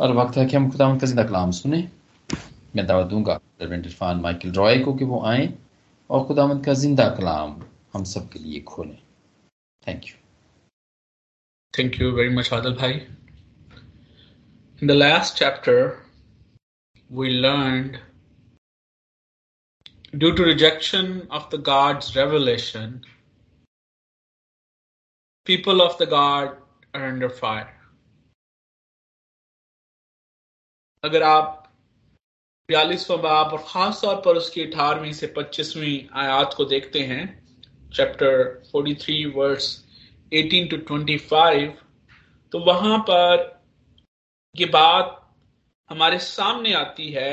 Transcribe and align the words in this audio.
और 0.00 0.12
वक्त 0.16 0.36
है 0.36 0.44
कि 0.46 0.56
हम 0.56 0.70
खुदा 0.70 0.86
का 0.98 1.06
ज़िंदा 1.06 1.24
कलाम 1.24 1.50
सुने। 1.52 1.78
मैं 2.76 2.86
दावा 2.86 3.02
दूँगा 3.08 3.38
इरफान 3.62 4.20
माइकल 4.20 4.52
रॉय 4.52 4.78
को 4.84 4.94
कि 4.94 5.04
वो 5.04 5.22
आए 5.26 5.48
और 6.10 6.26
खुदाम 6.26 6.58
का 6.62 6.74
ज़िंदा 6.74 7.08
कलाम 7.16 7.60
हम 7.94 8.04
सब 8.04 8.28
के 8.32 8.38
लिए 8.38 8.60
खोले। 8.68 8.94
Thank 9.82 10.04
you 10.04 10.16
thank 11.74 12.00
you 12.00 12.10
very 12.12 12.34
much 12.36 12.52
आदल 12.52 12.74
भाई 12.76 12.92
in 12.92 14.88
the 14.88 14.90
last 14.90 15.38
chapter 15.38 15.84
we 17.10 17.28
learn 17.40 17.90
due 20.14 20.30
to 20.32 20.44
rejection 20.44 21.20
of 21.32 21.56
the 21.56 21.60
God's 21.64 22.16
revelation 22.16 23.00
people 25.46 25.80
of 25.80 26.02
the 26.02 26.08
God 26.10 26.58
are 26.94 27.06
under 27.06 27.28
अगर 31.04 31.22
आप 31.22 31.56
बयालीसवा 32.68 33.16
बाब 33.16 33.52
और 33.52 33.64
खास 33.68 34.00
तौर 34.02 34.16
पर 34.24 34.36
उसकी 34.36 34.62
अठारहवीं 34.62 35.12
से 35.12 35.26
पच्चीसवीं 35.36 35.98
आयात 36.20 36.54
को 36.56 36.64
देखते 36.64 37.00
हैं 37.04 37.22
चैप्टर 37.92 38.34
43 38.74 39.32
वर्स 39.34 39.68
18 40.32 40.68
टू 40.70 40.76
25 40.90 41.72
तो 42.52 42.58
वहाँ 42.66 42.98
पर 43.08 43.48
ये 44.54 44.66
बात 44.74 45.16
हमारे 45.90 46.18
सामने 46.20 46.72
आती 46.74 47.10
है 47.12 47.32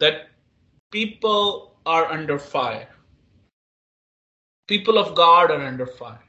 that 0.00 0.28
people 0.92 1.90
are 1.92 2.04
under 2.12 2.38
fire 2.46 2.86
people 4.68 4.98
of 4.98 5.12
God 5.16 5.52
are 5.52 5.60
under 5.62 5.94
fire 6.00 6.26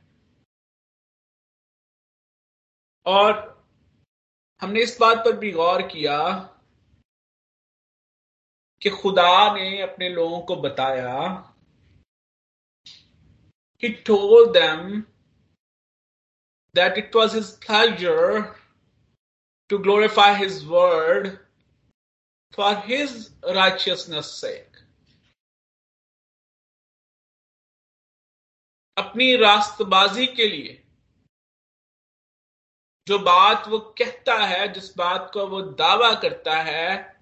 और 3.05 3.48
हमने 4.61 4.81
इस 4.83 4.97
बात 5.01 5.17
पर 5.17 5.35
भी 5.37 5.51
गौर 5.51 5.81
किया 5.81 6.17
कि 8.81 8.89
खुदा 8.89 9.53
ने 9.53 9.81
अपने 9.81 10.09
लोगों 10.09 10.39
को 10.41 10.55
बताया 10.55 11.27
कि 13.83 13.89
told 14.07 14.51
them 14.51 15.01
that 16.75 16.97
it 16.97 17.15
was 17.15 17.35
his 17.35 17.51
pleasure 17.65 18.41
to 19.69 19.77
glorify 19.77 20.35
his 20.35 20.63
word 20.65 21.27
for 22.53 22.75
his 22.85 23.15
righteousness 23.47 24.31
से 24.41 24.57
अपनी 28.97 29.35
रास्तबाजी 29.35 30.25
के 30.27 30.47
लिए 30.47 30.78
जो 33.09 33.19
बात 33.19 33.67
वो 33.67 33.79
कहता 33.79 34.35
है 34.45 34.73
जिस 34.73 34.97
बात 34.97 35.31
को 35.33 35.47
वो 35.47 35.61
दावा 35.61 36.13
करता 36.13 36.55
है 36.61 37.19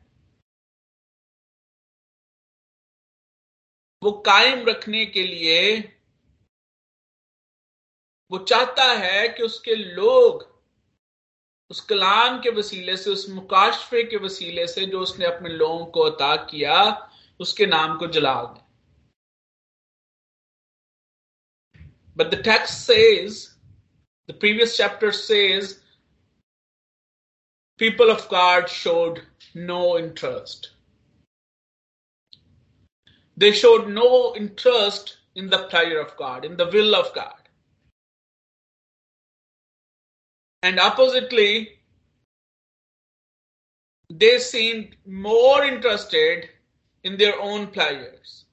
वो 4.03 4.11
कायम 4.11 4.65
रखने 4.65 5.05
के 5.05 5.23
लिए 5.23 5.77
वो 8.31 8.37
चाहता 8.37 8.83
है 8.83 9.27
कि 9.29 9.43
उसके 9.43 9.75
लोग 9.75 10.61
उस 11.69 11.81
कलाम 11.81 12.39
के 12.41 12.49
वसीले 12.49 12.97
से 12.97 13.09
उस 13.09 13.29
मुकाशफे 13.29 14.03
के 14.03 14.17
वसीले 14.17 14.67
से 14.67 14.85
जो 14.85 15.01
उसने 15.01 15.25
अपने 15.25 15.49
लोगों 15.49 15.85
को 15.85 16.01
अता 16.01 16.35
किया 16.35 17.09
उसके 17.39 17.65
नाम 17.65 17.97
को 17.97 18.07
जला 18.07 18.43
दें। 18.43 18.65
But 22.15 22.31
the 22.31 22.43
text 22.43 22.85
says, 22.85 23.56
the 24.27 24.33
previous 24.33 24.75
chapter 24.75 25.11
says, 25.11 25.79
people 27.77 28.09
of 28.09 28.27
God 28.27 28.69
showed 28.69 29.21
no 29.55 29.97
interest. 29.97 30.71
They 33.37 33.51
showed 33.51 33.87
no 33.87 34.35
interest 34.35 35.17
in 35.35 35.49
the 35.49 35.67
prayer 35.69 36.01
of 36.01 36.17
God, 36.17 36.43
in 36.43 36.57
the 36.57 36.67
will 36.67 36.95
of 36.95 37.13
God. 37.13 37.35
And 40.63 40.79
oppositely, 40.79 41.77
they 44.09 44.39
seemed 44.39 44.95
more 45.05 45.63
interested 45.63 46.49
in 47.03 47.17
their 47.17 47.39
own 47.39 47.67
pleasures. 47.67 48.45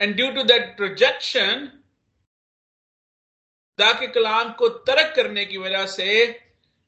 And 0.00 0.16
due 0.16 0.32
to 0.32 0.44
that 0.44 0.78
rejection, 0.78 1.83
खुदा 3.78 3.92
के 3.92 4.06
कलाम 4.06 4.52
को 4.52 4.68
तरक 4.86 5.14
करने 5.16 5.44
की 5.44 5.56
वजह 5.58 5.86
से, 5.86 6.06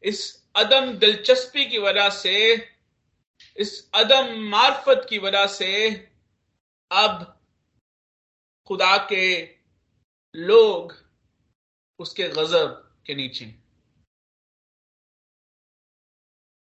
इस 0.02 0.18
अदम 0.56 0.92
दिलचस्पी 0.92 1.64
की 1.66 1.78
वजह 1.78 2.08
से, 2.08 2.54
इस 3.56 3.90
अदम 3.94 4.28
मार्फत 4.50 5.06
की 5.10 5.18
वजह 5.18 5.46
से, 5.46 5.88
अब 6.90 7.42
खुदा 8.66 8.96
के 9.12 9.26
लोग 10.34 10.94
उसके 11.98 12.28
गजब 12.28 12.94
के 13.06 13.14
नीचे 13.14 13.44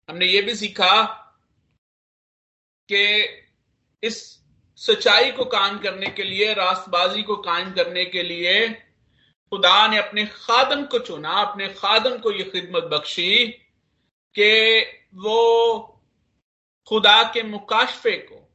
हमने 0.09 0.27
ये 0.27 0.43
भी 0.43 0.54
सीखा 0.54 1.04
कि 2.88 3.04
इस 4.03 4.19
सच्चाई 4.81 5.31
को 5.33 5.44
कायम 5.44 5.78
करने 5.78 6.10
के 6.10 6.22
लिए, 6.22 6.53
रास्तबाजी 6.54 7.22
को 7.22 7.37
कायम 7.37 7.72
करने 7.75 8.04
के 8.04 8.22
लिए 8.22 8.86
खुदा 9.56 9.87
ने 9.89 9.99
अपने 9.99 10.27
खादम 10.27 10.84
को 10.84 10.99
चुना, 10.99 11.31
अपने 11.31 11.69
खादम 11.69 12.19
को 12.19 12.31
यह 12.31 12.50
खिदमत 12.50 12.83
बख्शी 12.83 13.47
कि 14.34 14.81
वो 15.15 15.83
खुदा 16.87 17.22
के 17.22 17.43
मुकाशफे 17.43 18.16
को, 18.16 18.55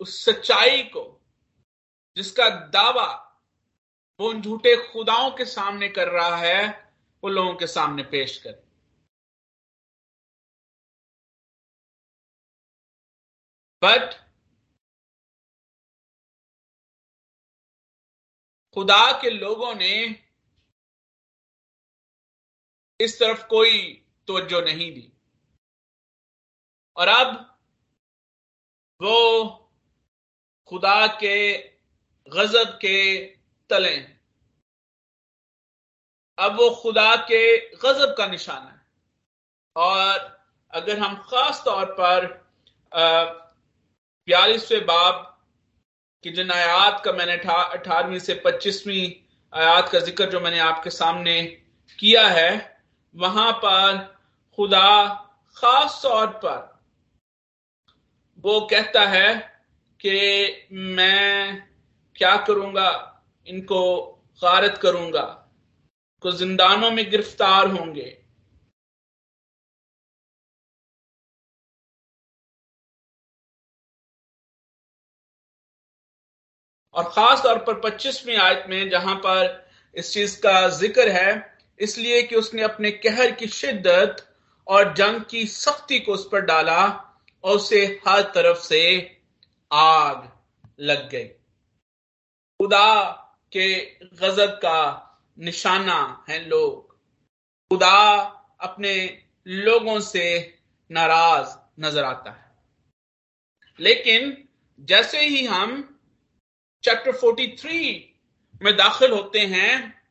उस 0.00 0.24
सच्चाई 0.24 0.82
को, 0.82 1.20
जिसका 2.16 2.48
दावा 2.50 3.38
वो 4.20 4.28
उन 4.28 4.42
झूठे 4.42 4.92
खुदाओं 4.92 5.30
के 5.30 5.44
सामने 5.44 5.88
कर 5.88 6.08
रहा 6.08 6.36
है, 6.36 6.94
वो 7.24 7.30
लोगों 7.30 7.54
के 7.54 7.66
सामने 7.66 8.02
पेश 8.02 8.38
करे। 8.38 8.62
बट 13.82 14.31
खुदा 18.76 19.20
के 19.20 19.30
लोगों 19.30 19.74
ने 19.74 19.94
इस 23.00 23.18
तरफ़ 23.18 23.46
कोई 23.46 23.92
तवज्जो 24.28 24.60
नहीं 24.60 24.92
दी। 24.94 25.12
और 26.96 27.08
अब 27.08 27.34
वो 29.00 29.48
खुदा 30.66 31.06
के 31.06 31.36
गजब 32.28 32.78
के 32.78 33.26
तले 33.70 33.96
अब 36.38 36.56
वो 36.56 36.70
खुदा 36.74 37.14
के 37.22 37.42
गजब 37.76 38.14
का 38.18 38.26
निशाना 38.26 38.70
है। 38.70 38.86
और 39.76 40.18
अगर 40.70 40.98
हम 40.98 41.16
खास 41.22 41.62
तौर 41.64 41.84
पर 42.00 42.26
बयालीसवें 44.28 44.86
बाब 44.86 45.28
कि 46.24 46.30
जिन 46.30 46.50
आयात 46.50 47.02
का 47.04 47.12
मैंने 47.12 47.32
अठारहवीं 47.32 48.18
से 48.18 48.34
पच्चीसवीं 48.34 49.12
आयात 49.52 49.88
का 49.88 49.98
ज़िक्र 49.98 50.30
जो 50.30 50.40
मैंने 50.40 50.58
आपके 50.58 50.90
सामने 50.90 51.42
किया 51.98 52.28
है, 52.28 52.80
वहाँ 53.16 53.52
पर 53.52 53.96
खुदा 54.56 55.08
खास 55.56 56.00
तौर 56.02 56.26
पर 56.26 56.72
वो 58.44 58.60
कहता 58.60 59.06
है 59.06 59.34
कि 60.00 60.68
मैं 60.72 61.62
क्या 62.16 62.36
करूँगा? 62.36 63.22
इनको 63.46 64.02
गारत 64.42 64.78
करूँगा। 64.82 65.38
को 66.20 66.32
जिंदानों 66.32 66.90
में 66.90 67.10
गिरफ़्तार 67.10 67.66
होंगे। 67.66 68.21
और 76.94 77.04
खास 77.04 77.42
तौर 77.42 77.58
पर 77.58 77.80
पच्चीसवीं 77.80 78.36
आयत 78.36 78.64
में 78.68 78.88
जहाँ 78.90 79.14
पर 79.16 79.70
इस 79.96 80.12
चीज़ 80.14 80.40
का 80.40 80.68
ज़िक्र 80.68 81.08
है, 81.08 81.58
इसलिए 81.80 82.22
कि 82.22 82.36
उसने 82.36 82.62
अपने 82.62 82.90
कहर 82.90 83.30
की 83.30 83.46
शिद्दत 83.46 84.28
और 84.66 84.92
जंग 84.94 85.20
की 85.20 85.46
सख्ती 85.46 85.98
को 86.00 86.12
उस 86.12 86.28
पर 86.32 86.40
डाला 86.40 86.84
और 87.44 87.56
उसे 87.56 87.84
हर 88.08 88.20
तरफ़ 88.34 88.58
से 88.58 88.80
आग 89.70 90.28
लग 90.80 91.08
गई। 91.10 91.24
खुदा 92.60 93.10
के 93.52 93.74
गजब 94.16 94.50
का 94.54 95.08
निशाना 95.38 96.24
है 96.28 96.38
लोग। 96.48 96.92
खुदा 97.70 98.18
अपने 98.60 98.94
लोगों 99.46 100.00
से 100.00 100.24
नाराज़ 100.90 101.56
नज़र 101.80 102.04
आता 102.04 102.30
है। 102.30 102.50
लेकिन 103.78 104.36
जैसे 104.80 105.20
ही 105.20 105.44
हम 105.46 105.91
चैप्टर 106.84 107.12
43 107.12 108.14
में 108.62 108.76
दाखिल 108.76 109.10
होते 109.10 109.38
हैं। 109.38 110.02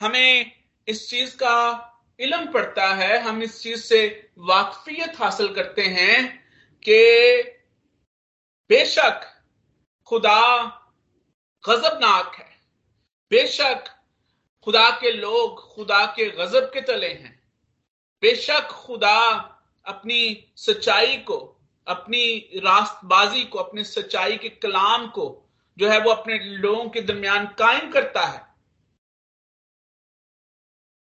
हमें 0.00 0.52
इस 0.88 1.10
चीज़ 1.10 1.36
का 1.36 1.90
इलम 2.20 2.52
पड़ता 2.52 2.94
है। 2.94 3.20
हम 3.20 3.42
इस 3.42 3.62
चीज़ 3.62 3.82
से 3.82 4.30
वाकफियत 4.38 5.12
हासिल 5.22 5.54
करते 5.54 5.82
हैं 5.82 6.48
कि 6.88 7.42
बेशक 8.68 9.42
खुदा 10.06 10.66
गजबनाक 11.68 12.36
है। 12.38 12.60
बेशक 13.30 13.84
खुदा 14.64 14.90
के 14.90 15.12
लोग 15.12 15.74
खुदा 15.74 16.06
के 16.06 16.30
गजब 16.30 16.72
के 16.72 16.80
तले 16.80 17.12
हैं। 17.12 17.48
बेशक 18.22 18.66
खुदा 18.66 19.20
अपनी 19.86 20.52
सच्चाई 20.56 21.16
को, 21.16 21.60
अपनी 21.86 22.38
रास्तबाजी 22.38 23.44
को, 23.44 23.58
अपनी 23.58 23.84
सच्चाई 23.84 24.36
के 24.36 24.48
कलाम 24.48 25.06
को 25.06 25.40
जो 25.78 25.90
है 25.90 26.00
वो 26.00 26.10
अपने 26.10 26.38
लोगों 26.38 26.90
के 26.90 27.00
दरमियान 27.00 27.46
कायम 27.46 27.92
करता 27.92 28.20
है। 28.20 28.54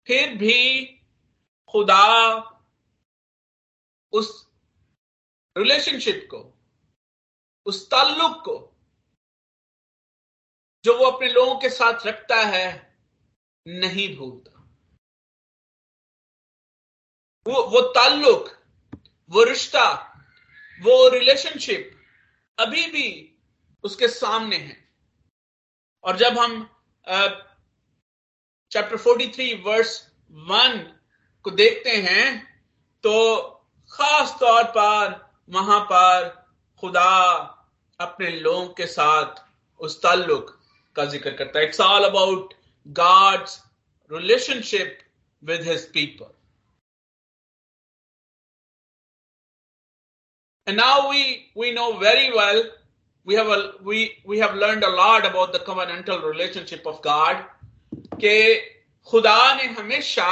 फिर 0.07 0.35
भी 0.35 0.87
खुदा 1.69 2.35
उस 4.13 4.49
रिलेशनशिप 5.59 6.29
को, 6.31 6.59
उस 7.67 7.91
ताल्लुक 7.91 8.45
को 8.45 8.71
जो 10.85 10.99
वो 10.99 11.05
अपने 11.05 11.29
लोगों 11.29 11.59
के 11.61 11.69
साथ 11.71 12.07
रखता 12.07 12.37
है, 12.37 12.97
नहीं 13.67 14.17
भूलता। 14.17 14.51
वो 17.47 17.63
वो 17.63 17.81
ताल्लुक, 17.81 18.49
वो 19.31 19.45
रिश्ता, 19.45 20.15
वो 20.83 21.09
रिलेशनशिप 21.09 21.91
अभी 22.59 22.87
भी 22.87 23.34
उसके 23.85 24.09
सामने 24.09 24.57
है। 24.57 24.77
और 26.05 26.17
जब 26.17 26.39
हम 26.39 26.63
चैप्टर 28.73 28.97
43 28.99 29.55
वर्स 29.65 29.91
वन 30.51 30.79
को 31.45 31.51
देखते 31.53 31.97
हैं 32.03 32.27
तो 33.05 33.13
खास 33.91 34.37
तौर 34.41 34.65
पर 34.77 35.21
वहाँ 35.49 35.81
पर 35.91 36.29
खुदा 36.83 37.11
अपने 38.01 38.31
लोगों 38.31 38.67
के 38.75 38.87
साथ 38.89 39.43
उस 39.81 40.01
ताल्लुक 40.03 40.51
का 40.97 41.05
ज़िक्र 41.05 41.31
करता 41.37 41.59
है। 41.59 41.65
It's 41.67 41.81
all 41.81 42.05
about 42.05 42.55
God's 42.87 43.63
relationship 44.11 44.99
with 45.43 45.69
his 45.69 45.91
people 45.93 46.33
And 50.67 50.79
now 50.79 51.11
we 51.11 51.23
we 51.55 51.71
know 51.73 51.87
very 51.99 52.29
well 52.35 52.61
we 53.27 53.35
have 53.35 53.49
a, 53.49 53.73
we 53.83 54.19
we 54.25 54.39
have 54.39 54.55
learned 54.55 54.85
a 54.85 54.91
lot 54.91 55.27
about 55.27 55.53
the 55.53 55.59
covenantal 55.61 56.23
relationship 56.23 56.87
of 56.87 57.01
God 57.03 57.45
कि 58.21 58.37
खुदा 59.09 59.55
ने 59.55 59.67
हमेशा 59.75 60.31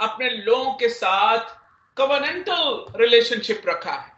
अपने 0.00 0.28
लोगों 0.30 0.72
के 0.74 0.88
साथ 0.88 1.54
कवर्नेंटल 1.96 3.00
रिलेशनशिप 3.00 3.62
रखा 3.66 3.92
है 3.92 4.12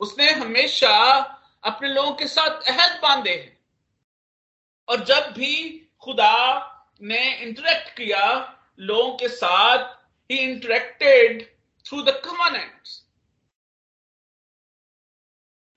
उसने 0.00 0.30
हमेशा 0.32 0.94
अपने 1.64 1.88
लोगों 1.88 2.12
के 2.14 2.26
साथ 2.26 2.68
अहद 2.70 2.98
बांधे 3.02 3.30
हैं 3.30 3.56
और 4.88 5.04
जब 5.04 5.32
भी 5.36 5.54
खुदा 6.02 6.36
ने 7.02 7.22
इंटरेक्ट 7.42 7.96
किया 7.96 8.24
लोगों 8.80 9.16
के 9.18 9.28
साथ 9.28 9.84
ही 10.30 10.38
interacted 10.38 11.42
through 11.86 12.02
the 12.02 12.20
covenants 12.24 13.02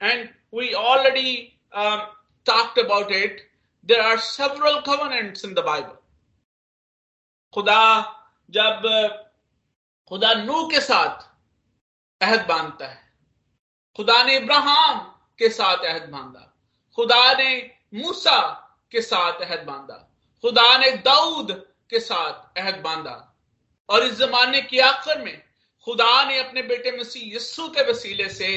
and 0.01 0.29
we 0.53 0.75
already 0.75 1.53
um, 1.73 2.01
talked 2.45 2.77
about 2.77 3.11
it. 3.11 3.41
There 3.83 4.01
are 4.01 4.17
several 4.17 4.81
covenants 4.81 5.43
in 5.43 5.53
the 5.53 5.61
Bible. 5.63 5.97
खुदा 7.53 7.83
जब 8.49 8.81
खुदा 10.11 10.33
नू 10.33 10.67
के 10.67 10.79
साथ 10.79 11.27
अहद 12.21 12.45
बांधता 12.47 12.87
है 12.87 12.99
खुदा 13.95 14.23
ने 14.23 14.35
इब्राहिम 14.37 14.99
के 15.39 15.49
साथ 15.49 15.85
अहद 15.85 16.09
बांधा 16.09 16.47
खुदा 16.97 17.33
ने 17.33 17.51
मूसा 17.93 18.39
के 18.91 19.01
साथ 19.01 19.41
अहद 19.41 19.65
बांधा 19.67 19.95
खुदा 20.43 20.77
ने 20.77 20.91
दाऊद 21.07 21.51
के 21.89 21.99
साथ 21.99 22.59
अहद 22.59 22.81
बांधा 22.83 23.17
और 23.89 24.03
इस 24.03 24.17
जमाने 24.17 24.61
की 24.61 24.79
आखिर 24.79 25.23
में 25.23 25.41
खुदा 25.87 26.23
ने 26.25 26.39
अपने 26.39 26.61
बेटे 26.63 26.97
मसीह 26.99 27.35
यस्सु 27.35 27.67
के 27.67 27.89
वसीले 27.89 28.29
से 28.29 28.51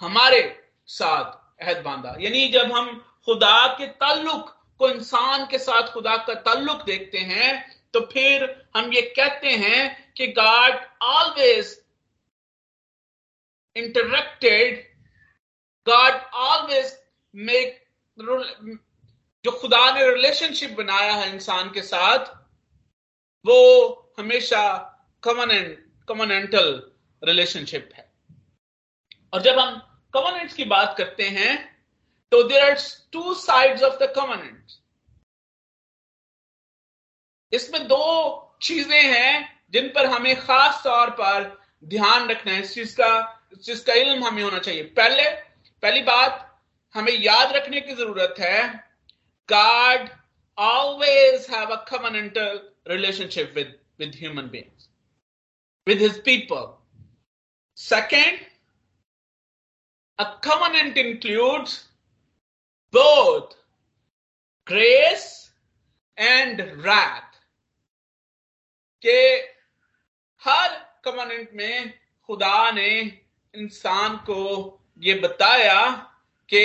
हमारे 0.00 0.42
साथ, 0.88 1.64
अहद 1.64 1.82
बांधा 1.82 2.16
यानी 2.20 2.48
जब 2.48 2.72
हम 2.72 2.98
खुदा 3.24 3.66
के 3.78 3.86
ताल्लुक 3.86 4.50
को 4.78 4.88
इंसान 4.88 5.46
के 5.46 5.58
साथ 5.58 5.92
खुदा 5.92 6.16
का 6.16 6.34
ताल्लुक 6.42 6.82
देखते 6.82 7.18
हैं 7.18 7.52
तो 7.94 8.00
फिर 8.12 8.44
हम 8.76 8.92
ये 8.92 9.02
कहते 9.16 9.50
हैं 9.56 10.12
कि 10.12 10.26
God 10.38 10.74
always 11.02 11.80
interacted 13.76 14.82
God 15.86 16.20
always 16.34 16.92
make 17.34 17.80
जो 19.44 19.50
खुदा 19.50 19.90
ने 19.90 20.10
रिलेशनशिप 20.10 20.70
बनाया 20.70 21.12
है 21.12 21.32
इंसान 21.32 21.70
के 21.70 21.82
साथ, 21.82 22.26
वो 23.44 24.14
हमेशा 24.18 24.62
कमनेंट 25.22 25.84
कमनेंटल 26.08 26.70
रिलेशनशिप 27.22 27.90
है। 27.94 28.08
और 29.32 29.42
जब 29.42 29.58
हम 29.58 29.93
कवर्नेंट्स 30.14 30.54
की 30.54 30.64
बात 30.72 30.94
करते 30.98 31.28
हैं 31.38 31.52
तो 32.32 32.42
there 32.48 32.64
are 32.64 32.76
two 33.12 33.34
sides 33.34 33.82
of 33.82 33.98
the 34.02 34.12
covenant 34.16 34.72
इसमें 37.52 37.86
दो 37.88 38.04
चीज़ें 38.62 39.02
हैं 39.02 39.32
जिन 39.72 39.88
पर 39.94 40.06
हमें 40.06 40.34
खास 40.40 40.82
तौर 40.84 41.10
पर 41.20 41.50
ध्यान 41.84 42.28
रखना 42.28 42.52
है। 42.52 42.60
इस 42.62 42.74
चीज़ 42.74 42.96
का 43.00 43.12
इस 43.52 43.58
चीज़ 43.66 43.84
का 43.86 43.94
इल्म 43.94 44.24
हमें 44.24 44.42
होना 44.42 44.58
चाहिए। 44.58 44.82
पहले 44.98 45.28
पहली 45.82 46.02
बात 46.02 46.40
हमें 46.94 47.12
याद 47.12 47.52
रखने 47.52 47.80
की 47.80 47.94
ज़रूरत 47.94 48.34
है 48.40 48.58
God 49.48 50.10
always 50.58 51.46
have 51.46 51.70
a 51.70 51.78
covenantal 51.88 52.60
relationship 52.86 53.54
with, 53.54 53.72
with 53.98 54.14
human 54.14 54.46
beings, 54.48 54.86
with 55.86 55.98
his 55.98 56.16
people. 56.18 56.78
Second, 57.78 58.38
a 60.18 60.36
covenant 60.40 60.96
includes 60.96 61.88
both 62.94 63.56
grace 64.66 65.50
and 66.18 66.82
wrath. 66.82 67.30
के 69.02 69.20
हर 70.42 70.70
कमेंट 71.04 71.48
में 71.54 71.92
खुदा 72.28 72.70
ने 72.70 72.90
इंसान 73.54 74.16
को 74.16 74.40
ये 75.02 75.14
बताया 75.14 75.90
कि 76.48 76.64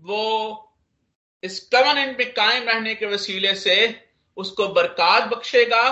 वो 0.00 0.24
इस 1.42 1.60
कमेंट 1.74 2.18
में 2.18 2.32
कायम 2.34 2.68
रहने 2.68 2.94
के 2.94 3.06
वसीले 3.06 3.54
से 3.54 3.76
उसको 4.36 4.68
बरकत 4.68 5.28
बख्शेगा 5.28 5.84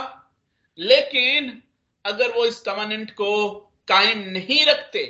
लेकिन 0.79 1.62
अगर 2.05 2.33
वो 2.33 2.47
इस 2.47 2.61
कमेंट 2.61 3.11
को 3.11 3.33
कायम 3.88 4.19
नहीं 4.29 4.65
रखते 4.67 5.05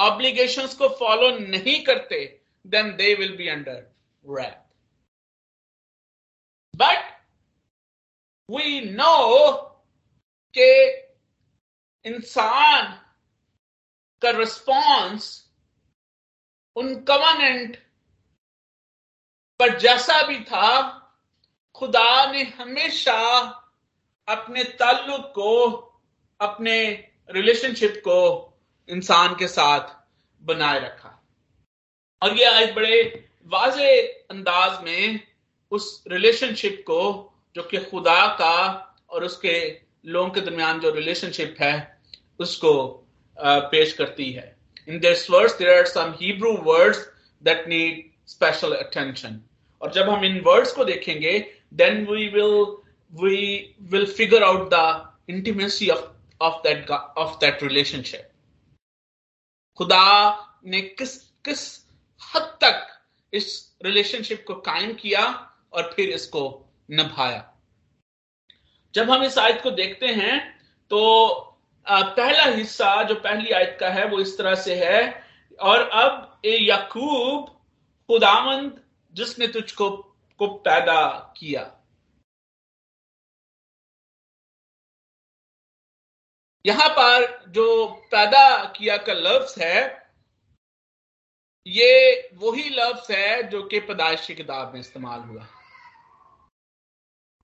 ऑब्लिगेशंस 0.00 0.74
को 0.74 0.88
फॉलो 0.88 1.30
नहीं 1.38 1.84
करते 1.84 2.40
then 2.66 2.96
they 2.96 3.14
will 3.14 3.36
be 3.36 3.48
under 3.48 3.94
wrath. 4.24 4.64
But 6.76 7.22
we 8.50 8.80
know 8.80 9.52
के 10.54 11.00
इंसान 12.04 12.92
का 14.22 14.30
रिस्पॉन्स 14.30 15.52
उन 16.76 16.94
कमानेंट 17.02 17.76
पर 19.60 19.78
जैसा 19.78 20.22
भी 20.22 20.40
था, 20.44 20.98
खुदा 21.74 22.32
ने 22.32 22.42
हमेशा 22.42 23.18
अपने 24.28 24.64
ताल्लुक 24.64 25.24
को, 25.34 25.70
अपने 26.40 27.08
रिलेशनशिप 27.30 27.94
को 27.98 28.47
इंसान 28.88 29.34
के 29.34 29.46
साथ 29.48 29.94
बनाए 30.42 30.78
रखा। 30.80 31.14
और 32.22 32.36
ये 32.38 32.44
आज 32.44 32.70
बड़े 32.76 33.02
वाजे 33.46 33.96
अंदाज 34.30 34.82
में 34.84 35.20
उस 35.72 36.04
रिलेशनशिप 36.08 36.82
को, 36.86 37.34
जो 37.56 37.62
कि 37.62 37.78
खुदा 37.78 38.26
का 38.36 38.56
और 39.10 39.24
उसके 39.24 39.58
लोगों 40.06 40.30
के 40.30 40.40
दरमियान 40.40 40.80
जो 40.80 40.90
रिलेशनशिप 40.90 41.56
है, 41.60 42.00
उसको 42.40 42.72
पेश 43.36 43.92
करती 43.92 44.30
है। 44.32 44.56
In 44.88 44.98
this 45.00 45.30
words 45.30 45.58
there 45.58 45.78
are 45.78 45.86
some 45.86 46.14
Hebrew 46.20 46.52
words 46.64 46.98
that 47.42 47.68
need 47.68 48.04
special 48.26 48.72
attention 48.72 49.40
और 49.82 49.92
जब 49.92 50.08
हम 50.08 50.24
इन 50.24 50.40
वर्ड्स 50.40 50.72
को 50.72 50.84
देखेंगे 50.84 51.38
then 51.74 52.04
we 52.06 52.28
will 52.28 52.64
we 53.12 53.36
will 53.90 54.06
figure 54.12 54.42
out 54.42 54.68
the 54.74 54.80
intimacy 55.30 55.88
of 55.88 56.04
of 56.40 56.62
that 56.62 56.90
of 56.90 57.38
that 57.40 57.62
relationship 57.62 58.30
खुदा 59.78 60.58
ने 60.66 60.80
किस 60.80 61.16
किस 61.44 61.88
हद 62.34 62.42
तक 62.42 62.86
इस 63.32 63.76
रिलेशनशिप 63.84 64.44
को 64.46 64.54
कायम 64.54 64.94
किया 64.94 65.24
और 65.72 65.92
फिर 65.96 66.08
इसको 66.08 66.72
निभाया? 66.90 67.54
जब 68.94 69.10
हम 69.10 69.22
इस 69.22 69.38
आयत 69.38 69.60
को 69.62 69.70
देखते 69.70 70.06
हैं 70.06 70.58
तो 70.90 71.00
पहला 71.86 72.44
हिस्सा 72.44 73.02
जो 73.02 73.14
पहली 73.14 73.50
आयत 73.50 73.76
का 73.80 73.88
है, 73.88 74.06
वो 74.08 74.20
इस 74.20 74.38
तरह 74.38 74.54
से 74.54 74.74
है, 74.84 75.24
और 75.60 75.88
अब 75.88 76.40
ए 76.44 76.58
यकूब 76.60 77.46
खुदामंद 78.08 78.80
जिसने 79.12 79.46
तुझको, 79.46 79.90
को 80.38 80.46
पैदा 80.46 81.34
किया। 81.36 81.77
यहाँ 86.68 86.88
पर 86.90 87.26
जो 87.48 87.86
पैदा 88.10 88.64
किया 88.76 88.96
का 88.98 89.12
लफ्ज 89.12 89.54
है, 89.58 89.78
ये 91.66 92.30
वही 92.34 92.68
लफ्ज 92.70 93.10
है 93.10 93.42
जो 93.48 93.62
कि 93.62 93.80
पैदाइश 93.80 94.26
की 94.26 94.34
किताब 94.34 94.72
में 94.74 94.80
इस्तेमाल 94.80 95.20
हुआ। 95.20 95.46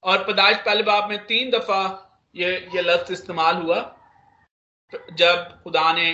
और 0.02 0.24
पदाइश 0.24 0.56
पहले 0.56 0.82
बाब 0.82 1.08
में 1.10 1.24
तीन 1.26 1.50
दफ़ा 1.50 1.82
ये 2.34 2.50
ये 2.74 2.82
लफ्ज 2.82 3.12
इस्तेमाल 3.12 3.56
हुआ। 3.56 3.80
जब 5.12 5.60
खुदा 5.64 5.92
ने 5.92 6.08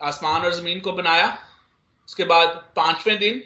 आसमान 0.00 0.42
और 0.42 0.52
ज़मीन 0.54 0.80
को 0.80 0.92
बनाया, 0.92 1.26
उसके 2.08 2.24
बाद 2.24 2.48
पाँचवें 2.76 3.18
दिन, 3.18 3.42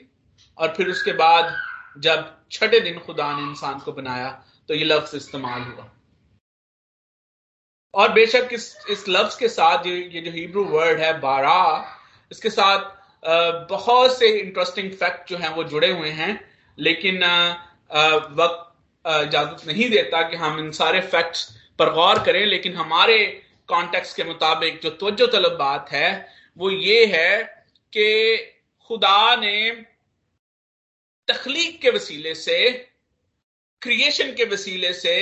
और 0.58 0.74
फिर 0.74 0.88
उसके 0.88 1.12
बाद 1.14 1.54
जब 1.98 2.32
छठे 2.52 2.80
दिन 2.80 2.98
खुदा 2.98 3.32
ने 3.36 3.42
इंसान 3.42 3.78
को 3.78 3.92
बनाया 3.92 4.30
तो 4.68 4.74
ये 4.74 4.84
लफ्ज 4.84 5.14
इस्तेमाल 5.14 5.62
हुआ। 5.62 5.90
और 7.94 8.12
बेशक 8.12 8.48
इस 8.52 8.76
इस 8.90 9.04
लफ्ज 9.08 9.36
के 9.36 9.48
साथ 9.48 9.86
ये 9.86 9.96
ये 10.12 10.20
जो 10.20 10.30
हिब्रू 10.30 10.64
वर्ड 10.66 11.00
है 11.00 11.18
बारा 11.20 11.58
इसके 12.30 12.50
साथ 12.50 12.94
बहुत 13.70 14.18
से 14.18 14.28
इंटरेस्टिंग 14.38 14.90
फैक्ट 14.92 15.28
जो 15.30 15.36
हैं 15.36 15.48
वो 15.54 15.64
जुड़े 15.64 15.90
हुए 15.90 16.10
हैं, 16.10 16.40
लेकिन 16.78 17.16
वक्त 18.34 18.62
इजाज़त 19.04 19.66
नहीं 19.66 19.88
देता 19.90 20.22
कि 20.28 20.36
हम 20.36 20.58
इन 20.58 20.70
सारे 20.72 21.00
फैक्ट्स 21.00 21.42
पर 21.78 21.92
गौर 21.92 22.22
करें, 22.24 22.44
लेकिन 22.46 22.74
हमारे 22.74 23.18
कॉन्टेक्स 23.68 24.14
के 24.14 24.24
मुताबिक 24.24 24.80
जो 24.82 24.90
तवज्जो 24.92 25.26
तलब 25.28 25.56
बात 25.58 25.90
है, 25.92 26.28
वो 26.56 26.70
ये 26.70 27.04
है 27.06 27.42
कि 27.92 28.36
खुदा 28.90 29.36
ने 29.36 29.70
तखलीक 31.28 31.80
के 31.82 31.90
वसीले 31.90 32.34
से 32.34 32.70
क्रिएशन 33.82 34.32
के 34.34 34.44
वसीले 34.44 34.92
से 34.94 35.16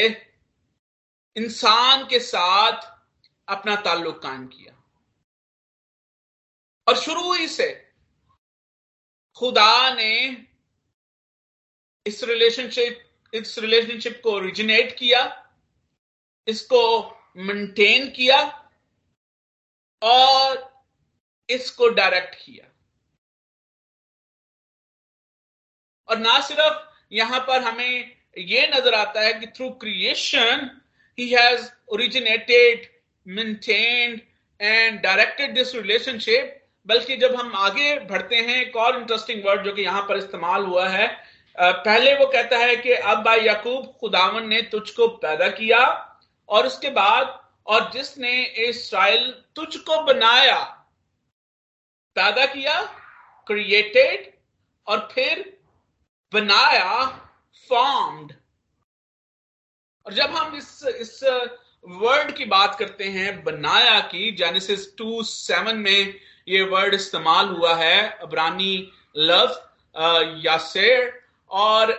इंसान 1.37 2.05
के 2.07 2.19
साथ 2.21 2.91
अपना 3.49 3.75
ताल्लुक 3.77 4.23
कायम 4.23 4.47
किया। 4.47 4.73
और 6.87 6.97
शुरू 6.97 7.33
ही 7.33 7.49
से 7.49 7.73
खुदा 9.37 9.95
ने 9.95 10.15
इस 12.07 12.23
रिलेशनशिप 12.25 13.01
इस 13.33 13.59
रिलेशनशिप 13.59 14.21
को 14.25 14.33
ओरिजिनेट 14.33 14.97
किया, 14.99 15.21
इसको 16.47 16.83
मेंटेन 17.39 18.09
किया 18.11 18.39
और 20.03 20.73
इसको 21.49 21.89
डायरेक्ट 21.89 22.35
किया। 22.35 22.71
और 26.09 26.19
ना 26.19 26.41
सिर्फ़ 26.41 27.15
यहाँ 27.15 27.41
पर 27.41 27.63
हमें 27.63 28.17
यह 28.39 28.71
नज़र 28.75 28.95
आता 28.95 29.21
है 29.21 29.33
कि 29.35 29.47
through 29.47 29.71
creation 29.81 30.69
he 31.19 31.31
has 31.31 31.73
originated, 31.93 32.89
maintained, 33.27 34.23
and 34.61 35.03
directed 35.03 35.55
this 35.55 35.75
relationship. 35.75 36.61
बल्कि 36.87 37.17
जब 37.17 37.35
हम 37.35 37.53
आगे 37.57 37.99
बढ़ते 38.09 38.37
हैं, 38.37 38.57
एक 38.57 38.77
और 38.77 38.97
इंटरेस्टिंग 38.97 39.45
वर्ड 39.45 39.65
जो 39.65 39.73
कि 39.73 39.83
यहाँ 39.83 40.03
पर 40.09 40.17
इस्तेमाल 40.17 40.65
हुआ 40.65 40.89
है 40.89 41.07
पहले 41.59 42.15
वो 42.19 42.27
कहता 42.27 42.59
है 42.59 42.77
कि 42.77 42.93
अब 42.93 43.23
भाई 43.25 43.41
यकूब, 43.41 43.87
खुदावन 44.01 44.49
ने 44.49 44.61
तुझको 44.71 45.07
पैदा 45.23 45.49
किया, 45.49 45.81
और 46.49 46.67
उसके 46.67 46.91
बाद, 46.91 47.41
और 47.67 47.91
जिसने 47.93 48.43
इसराइल 48.69 49.31
तुझको 49.57 50.01
बनाया, 50.05 50.59
पैदा 52.17 52.47
किया 52.47 52.81
क्रिएटेड 53.47 54.33
और 54.87 55.09
फिर 55.13 55.45
बनाया 56.33 57.07
फॉर्म्ड 57.71 58.33
और 60.07 60.15
जब 60.15 60.31
हम 60.37 60.57
इस 60.57 60.83
इस 61.01 61.21
वर्ड 61.85 62.35
की 62.37 62.45
बात 62.47 62.77
करते 62.79 63.05
हैं, 63.05 63.43
बनाया 63.45 64.01
की 64.09 64.31
जेनेसिस 64.33 64.87
टू 64.99 65.23
सेवन 65.25 65.77
में 65.79 66.15
ये 66.49 66.63
वर्ड 66.65 66.95
इस्तेमाल 66.95 67.49
हुआ 67.49 67.75
है, 67.77 68.09
अबरानी 68.23 68.93
लव 69.19 69.61
यासेर, 70.45 71.13
और 71.51 71.93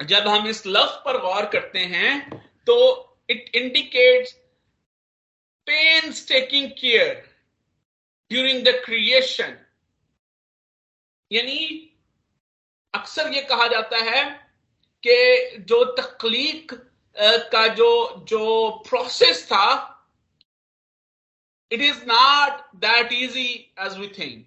जब 0.00 0.28
हम 0.28 0.46
इस 0.48 0.62
लफ्ज 0.66 1.02
पर 1.04 1.18
गौर 1.20 1.46
करते 1.52 1.78
हैं 1.86 2.12
तो 2.66 2.76
it 3.30 3.50
indicate 3.56 4.28
painstaking 6.28 6.70
care 6.80 7.14
during 8.30 8.62
the 8.64 8.72
creation 8.84 9.56
यानी 11.30 11.58
अक्सर 12.94 13.32
ये 13.34 13.42
कहा 13.42 13.66
जाता 13.68 13.98
है 14.04 14.22
कि 15.04 15.56
जो 15.68 15.84
तकलीक 15.94 16.72
का 17.52 17.66
जो 17.74 17.90
जो 18.28 18.70
प्रोसेस 18.88 19.44
था 19.46 19.66
it 21.70 21.80
is 21.80 22.04
not 22.06 22.62
that 22.76 23.12
easy 23.12 23.48
as 23.80 23.98
we 23.98 24.08
think 24.18 24.46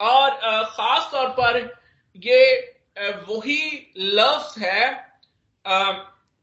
और 0.00 0.30
खास 0.66 1.10
तौर 1.12 1.28
पर 1.30 1.58
ये 2.22 2.40
वही 3.28 3.62
लफ्ज 3.96 4.58
है 4.58 4.82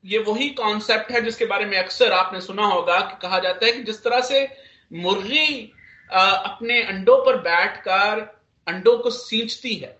ये 0.03 0.19
वही 0.19 0.49
कॉन्सेप्ट 0.49 1.11
है 1.11 1.21
जिसके 1.21 1.45
बारे 1.45 1.65
में 1.65 1.77
अक्सर 1.77 2.13
आपने 2.13 2.41
सुना 2.41 2.65
होगा 2.65 2.99
कि 3.01 3.17
कहा 3.21 3.39
जाता 3.39 3.65
है 3.65 3.71
कि 3.71 3.83
जिस 3.83 4.03
तरह 4.03 4.21
से 4.21 4.47
मुर्गी 4.93 5.73
अपने 6.09 6.81
अंडों 6.83 7.17
पर 7.25 7.37
बैठकर 7.41 8.21
अंडों 8.67 8.97
को 8.97 9.09
सींचती 9.09 9.75
है। 9.75 9.99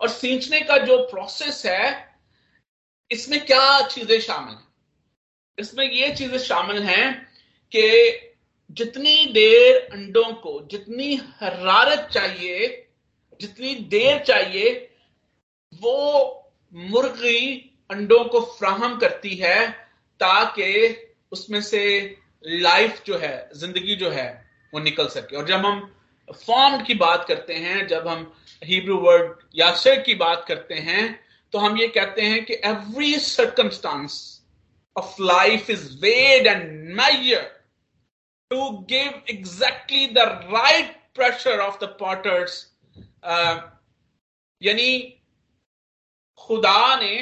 और 0.00 0.08
सींचने 0.08 0.60
का 0.60 0.78
जो 0.78 0.98
प्रोसेस 0.98 1.66
है, 1.66 2.16
इसमें 3.10 3.46
क्या 3.46 3.86
चीज़ें 3.86 4.20
शामिल 4.20 4.54
हैं? 4.54 4.68
इसमें 5.58 5.90
ये 5.90 6.14
चीज़ें 6.14 6.38
शामिल 6.38 6.82
हैं 6.82 7.32
कि 7.72 8.10
जितनी 8.70 9.26
देर 9.26 9.76
अंडों 9.92 10.32
को, 10.32 10.68
जितनी 10.70 11.14
हरारत 11.16 12.08
चाहिए, 12.12 12.88
जितनी 13.40 13.74
देर 13.74 14.24
चाहिए, 14.24 14.90
वो 15.74 16.34
मुर्गी 16.74 17.74
अंडों 17.90 18.24
को 18.24 18.40
फ्राहम 18.40 18.98
करती 18.98 19.34
है 19.36 19.70
ताकि 20.20 20.96
उसमें 21.32 21.62
से 21.62 22.16
लाइफ 22.46 23.04
जो 23.04 23.18
है, 23.18 23.50
ज़िंदगी 23.54 23.94
जो 23.94 24.10
है, 24.10 24.50
वो 24.74 24.80
निकल 24.80 25.08
सके। 25.08 25.36
और 25.36 25.46
जब 25.46 25.66
हम 25.66 25.97
फॉर्म 26.34 26.82
की 26.84 26.94
बात 26.94 27.24
करते 27.28 27.54
हैं, 27.54 27.86
जब 27.86 28.08
हम 28.08 28.32
हिब्रू 28.62 28.96
वर्ड 28.98 29.36
यासर 29.54 30.00
की 30.02 30.14
बात 30.14 30.44
करते 30.48 30.74
हैं 30.74 31.04
तो 31.52 31.58
हम 31.58 31.78
ये 31.78 31.88
कहते 31.88 32.22
हैं 32.22 32.44
कि 32.44 32.54
every 32.64 33.14
circumstance 33.18 34.16
of 34.96 35.14
life 35.22 35.70
is 35.70 35.86
weighed 36.00 36.46
and 36.46 36.64
measured 36.96 37.42
to 38.50 38.70
give 38.90 39.22
exactly 39.30 40.06
the 40.06 40.18
right 40.52 40.96
pressure 41.14 41.60
of 41.60 41.78
the 41.84 41.96
potter's 42.00 42.64
यानी 44.62 44.90
खुदा 46.40 46.96
ने 46.96 47.16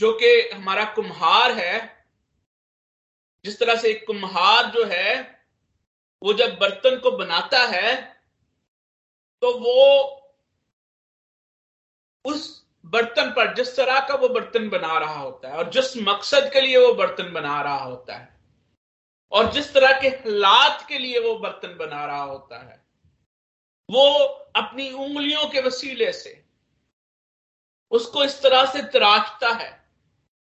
जो 0.00 0.12
कि 0.12 0.28
हमारा 0.54 0.84
कुम्हार 0.94 1.52
है 1.52 1.99
जिस 3.44 3.58
तरह 3.60 3.76
से 3.76 3.90
एक 3.90 4.06
कुम्हार 4.06 4.70
जो 4.70 4.84
है, 4.84 5.40
वो 6.22 6.32
जब 6.32 6.58
बर्तन 6.60 6.98
को 6.98 7.10
बनाता 7.10 7.58
है 7.66 7.96
तो 9.42 9.52
वो 9.58 10.16
उस 12.24 12.48
बर्तन 12.84 13.30
पर, 13.30 13.54
जिस 13.54 13.76
तरह 13.76 14.00
का 14.00 14.14
वो 14.14 14.28
बर्तन 14.28 14.68
बना 14.68 14.98
रहा 14.98 15.14
होता 15.14 15.48
है 15.48 15.56
और 15.56 15.70
जिस 15.70 15.96
मकसद 15.98 16.50
के 16.52 16.60
लिए 16.60 16.78
वो 16.78 16.92
बर्तन 16.94 17.32
बना 17.32 17.60
रहा 17.62 17.78
होता 17.78 18.16
है 18.16 18.28
और 19.32 19.50
जिस 19.52 19.72
तरह 19.74 20.00
के 20.00 20.08
हालात 20.08 20.86
के 20.88 20.98
लिए 20.98 21.18
वो 21.20 21.34
बर्तन 21.38 21.76
बना 21.78 22.04
रहा 22.06 22.22
होता 22.22 22.58
है, 22.58 22.82
वो 23.88 24.04
अपनी 24.56 24.90
उंगलियों 24.92 25.46
के 25.48 25.60
वसीले 25.60 26.12
से 26.12 26.44
उसको 27.92 28.24
इस 28.24 28.40
तरह 28.42 28.64
से 28.66 28.82
तराशता 28.90 29.48
है। 29.54 29.79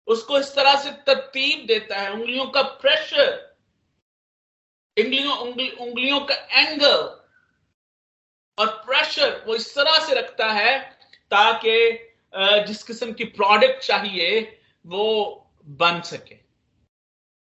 उसको 0.08 0.38
इस 0.38 0.54
तरह 0.54 0.76
से 0.82 0.90
तरतीब 1.06 1.66
देता 1.66 2.00
है 2.00 2.12
उंगलियों 2.12 2.46
का 2.46 2.62
प्रेशर 2.62 3.30
उंगलियों 4.96 5.36
उंगली, 5.36 5.68
उंगलियों 5.70 6.20
का 6.20 6.34
एंगल 6.34 6.96
और 8.58 8.66
प्रेशर 8.86 9.44
वो 9.46 9.54
इस 9.54 9.74
तरह 9.74 9.98
से 10.06 10.14
रखता 10.14 10.46
है 10.52 10.78
ताकि 11.30 11.76
जिस 12.66 12.82
किस्म 12.82 13.12
की 13.12 13.24
प्रोडक्ट 13.24 13.82
चाहिए 13.84 14.40
वो 14.84 15.06
बन 15.80 16.00
सके। 16.00 16.36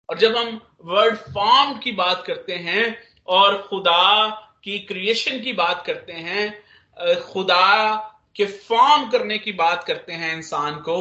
और 0.09 0.17
जब 0.17 0.35
हम 0.37 0.61
वर्ड 0.85 1.17
फॉर्म 1.33 1.77
की 1.79 1.91
बात 1.91 2.23
करते 2.27 2.55
हैं 2.55 2.85
और 3.27 3.61
खुदा 3.61 4.29
की 4.63 4.79
क्रिएशन 4.79 5.39
की 5.41 5.53
बात 5.53 5.83
करते 5.85 6.13
हैं 6.13 7.19
खुदा 7.21 7.95
के 8.35 8.45
फॉर्म 8.45 9.09
करने 9.09 9.37
की 9.37 9.51
बात 9.53 9.83
करते 9.83 10.13
हैं 10.13 10.35
इंसान 10.35 10.75
को 10.79 10.97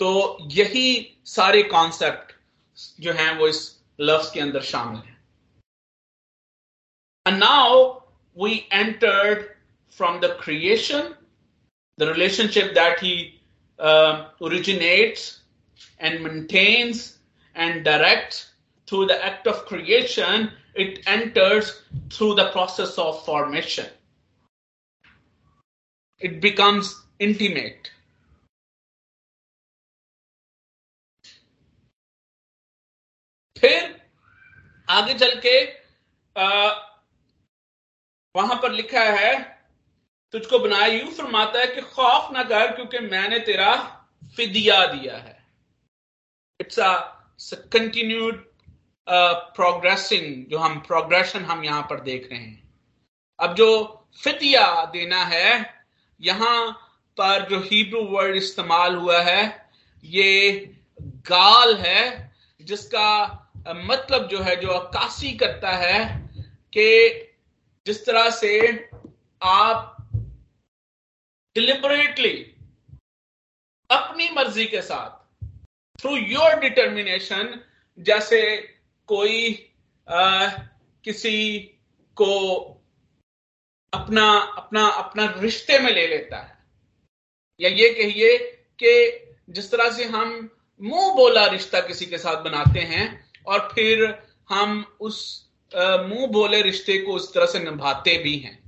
तो 0.00 0.10
यही 0.52 0.86
सारे 1.26 1.62
कॉन्सेप्ट 1.62 2.32
जो 3.00 3.12
हैं 3.12 3.34
वो 3.38 3.48
इस 3.48 3.60
लफ्स 4.00 4.30
के 4.30 4.40
अंदर 4.40 4.62
शामिल 4.62 5.00
है। 5.00 5.14
Now 7.26 7.84
we 8.36 8.56
entered 8.72 9.44
from 9.98 10.18
the 10.20 10.38
creation 10.42 11.14
the 11.98 12.02
relationship 12.08 12.72
that 12.74 13.02
he 13.02 13.16
originates 14.46 15.22
and 16.00 16.20
maintains 16.20 17.02
and 17.56 17.82
direct 17.84 18.34
through 18.88 19.04
the 19.06 19.10
act 19.30 19.48
of 19.48 19.64
creation 19.68 20.48
it 20.76 21.02
enters 21.08 21.72
through 22.16 22.34
the 22.34 22.50
process 22.52 22.98
of 22.98 23.24
formation 23.26 23.90
it 26.20 26.40
becomes 26.40 26.94
intimate 27.20 27.88
फिर 33.64 33.82
आगे 34.88 35.14
चल 35.14 35.40
के 35.46 35.56
वहाँ 38.34 38.56
पर 38.62 38.72
लिखा 38.72 39.02
है, 39.02 39.32
तुझको 40.34 40.58
बनाया 40.58 40.86
यूँ 40.86 41.10
फरमाता 41.10 41.58
है 41.60 41.66
कि 41.66 41.80
खौफ 41.82 42.32
ना 42.32 42.42
कर 42.44 42.72
क्योंकि 42.76 42.98
मैंने 43.00 43.38
तेरा 43.40 43.74
फिदिया 44.36 44.84
दिया 44.86 45.16
है। 45.16 45.36
इट्स 46.60 46.78
अ 46.78 46.92
कंटिन्यूड 47.72 48.42
प्रोग्रेसिंग 49.06 50.44
जो 50.46 50.58
हम 50.58 50.78
प्रोग्रेशन 50.80 51.44
हम 51.44 51.64
यहाँ 51.64 51.82
पर 51.90 52.00
देख 52.00 52.28
रहे 52.30 52.40
हैं। 52.40 52.62
अब 53.38 53.54
जो 53.54 53.68
फिदिया 54.22 54.84
देना 54.92 55.24
है, 55.24 55.50
यहाँ 56.20 56.72
पर 57.16 57.48
जो 57.48 57.60
हिब्रू 57.62 58.02
वर्ड 58.08 58.36
इस्तेमाल 58.36 58.96
हुआ 58.96 59.20
है, 59.22 59.70
ये 60.04 60.30
गाल 61.28 61.74
है, 61.76 62.32
जिसका 62.60 63.40
मतलब 63.68 64.28
जो 64.28 64.40
है 64.40 64.56
जो 64.56 64.68
अक्कासी 64.68 65.32
करता 65.32 65.70
है 65.70 66.28
कि 66.72 67.08
जिस 67.86 68.06
तरह 68.06 68.30
से 68.30 68.88
आप 69.42 69.90
डिलिबरेटली 71.56 72.50
अपनी 73.90 74.30
मर्ज़ी 74.30 74.66
के 74.66 74.82
साथ 74.82 75.44
थ्रू 76.00 76.16
योर 76.16 76.60
डिटर्मिनेशन 76.60 77.60
जैसे 77.98 78.56
कोई 79.06 79.70
आ, 80.10 80.46
किसी 81.04 81.58
को 82.16 82.60
अपना 83.92 84.38
अपना 84.38 84.86
अपना 84.86 85.34
रिश्ते 85.38 85.78
में 85.78 85.92
ले 85.92 86.06
लेता 86.06 86.36
है। 86.36 86.58
या 87.60 87.70
ये 87.70 87.90
कहिए 87.94 88.38
कि 88.82 89.26
जिस 89.50 89.70
तरह 89.70 89.90
से 89.90 90.04
हम 90.04 90.50
मुँह 90.82 91.14
बोला 91.14 91.46
रिश्ता 91.46 91.80
किसी 91.80 92.06
के 92.06 92.18
साथ 92.18 92.42
बनाते 92.42 92.80
हैं 92.80 93.23
और 93.46 93.68
फिर 93.74 94.22
हम 94.50 94.84
उस 95.00 95.50
मुँह 95.76 96.26
बोले 96.26 96.62
रिश्ते 96.62 96.98
को 96.98 97.12
उस 97.12 97.34
तरह 97.34 97.46
से 97.46 97.58
निभाते 97.58 98.18
भी 98.18 98.36
हैं। 98.38 98.62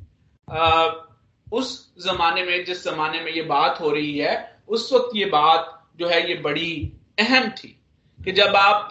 उस 1.53 1.95
जमाने 2.05 2.43
में 2.43 2.65
जिस 2.65 2.85
जमाने 2.85 3.21
में 3.21 3.33
ये 3.33 3.43
बात 3.43 3.81
हो 3.81 3.91
रही 3.91 4.19
है 4.19 4.63
उस 4.69 4.93
वक्त 4.93 5.11
ये 5.17 5.25
बात 5.25 5.93
जो 5.97 6.09
है 6.09 6.29
ये 6.29 6.35
बड़ी 6.35 6.93
अहम 7.19 7.51
थी 7.51 7.81
कि 8.25 8.33
जब 8.33 8.57
आप 8.57 8.89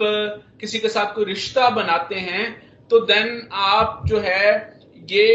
किसी 0.59 0.79
के 0.79 0.89
साथ 0.89 1.13
कोई 1.13 1.25
रिश्ता 1.25 1.69
बनाते 1.69 2.15
हैं 2.15 2.45
तो 2.87 2.99
देन 2.99 3.49
आप 3.51 4.01
जो 4.05 4.19
है 4.19 4.79
ये 5.11 5.27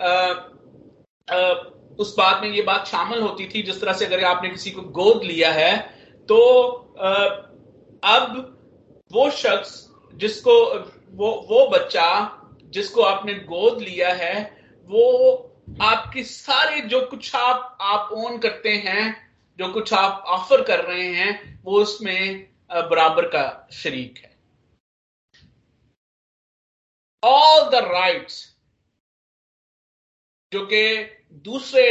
आ, 0.00 0.08
आ, 1.28 1.52
उस 1.98 2.14
बात 2.18 2.42
में 2.42 2.50
ये 2.50 2.62
बात 2.62 2.86
शामिल 2.86 3.20
होती 3.20 3.48
थी 3.54 3.62
जिस 3.62 3.80
तरह 3.80 3.92
से 3.92 4.06
अगर 4.06 4.24
आपने 4.24 4.48
किसी 4.48 4.70
को 4.70 4.82
गोद 4.82 5.24
लिया 5.24 5.52
है 5.52 5.76
तो 6.28 6.40
आ, 7.00 7.12
अब 8.16 8.54
वो 9.12 9.30
शख्स 9.30 9.87
जिसको, 10.14 10.52
वो 11.10 11.30
वो 11.50 11.66
बच्चा 11.68 12.06
जिसको 12.72 13.02
आपने 13.02 13.34
गोद 13.34 13.80
लिया 13.80 14.12
है, 14.14 14.34
वो 14.88 15.04
आपकी 15.82 16.22
सारे 16.24 16.80
जो 16.80 17.00
कुछ 17.06 17.34
आप 17.34 17.78
आप 17.80 18.12
ओन 18.12 18.38
करते 18.38 18.76
हैं, 18.76 19.32
जो 19.58 19.72
कुछ 19.72 19.92
आप 19.92 20.24
ऑफ़र 20.26 20.62
कर 20.62 20.84
रहे 20.84 21.08
हैं, 21.14 21.62
वो 21.64 21.80
उसमें 21.82 22.48
बराबर 22.70 23.26
का 23.26 23.68
शरीक 23.72 24.18
है। 24.18 24.36
ऑल 27.22 27.68
द 27.70 27.74
राइट्स 27.74 28.56
जो 30.52 30.66
कि 30.66 31.04
दूसरे 31.44 31.84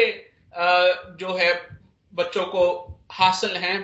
जो 1.20 1.34
है 1.34 1.54
बच्चों 2.14 2.46
को 2.46 2.66
हासिल 3.12 3.58
हैं 3.58 3.78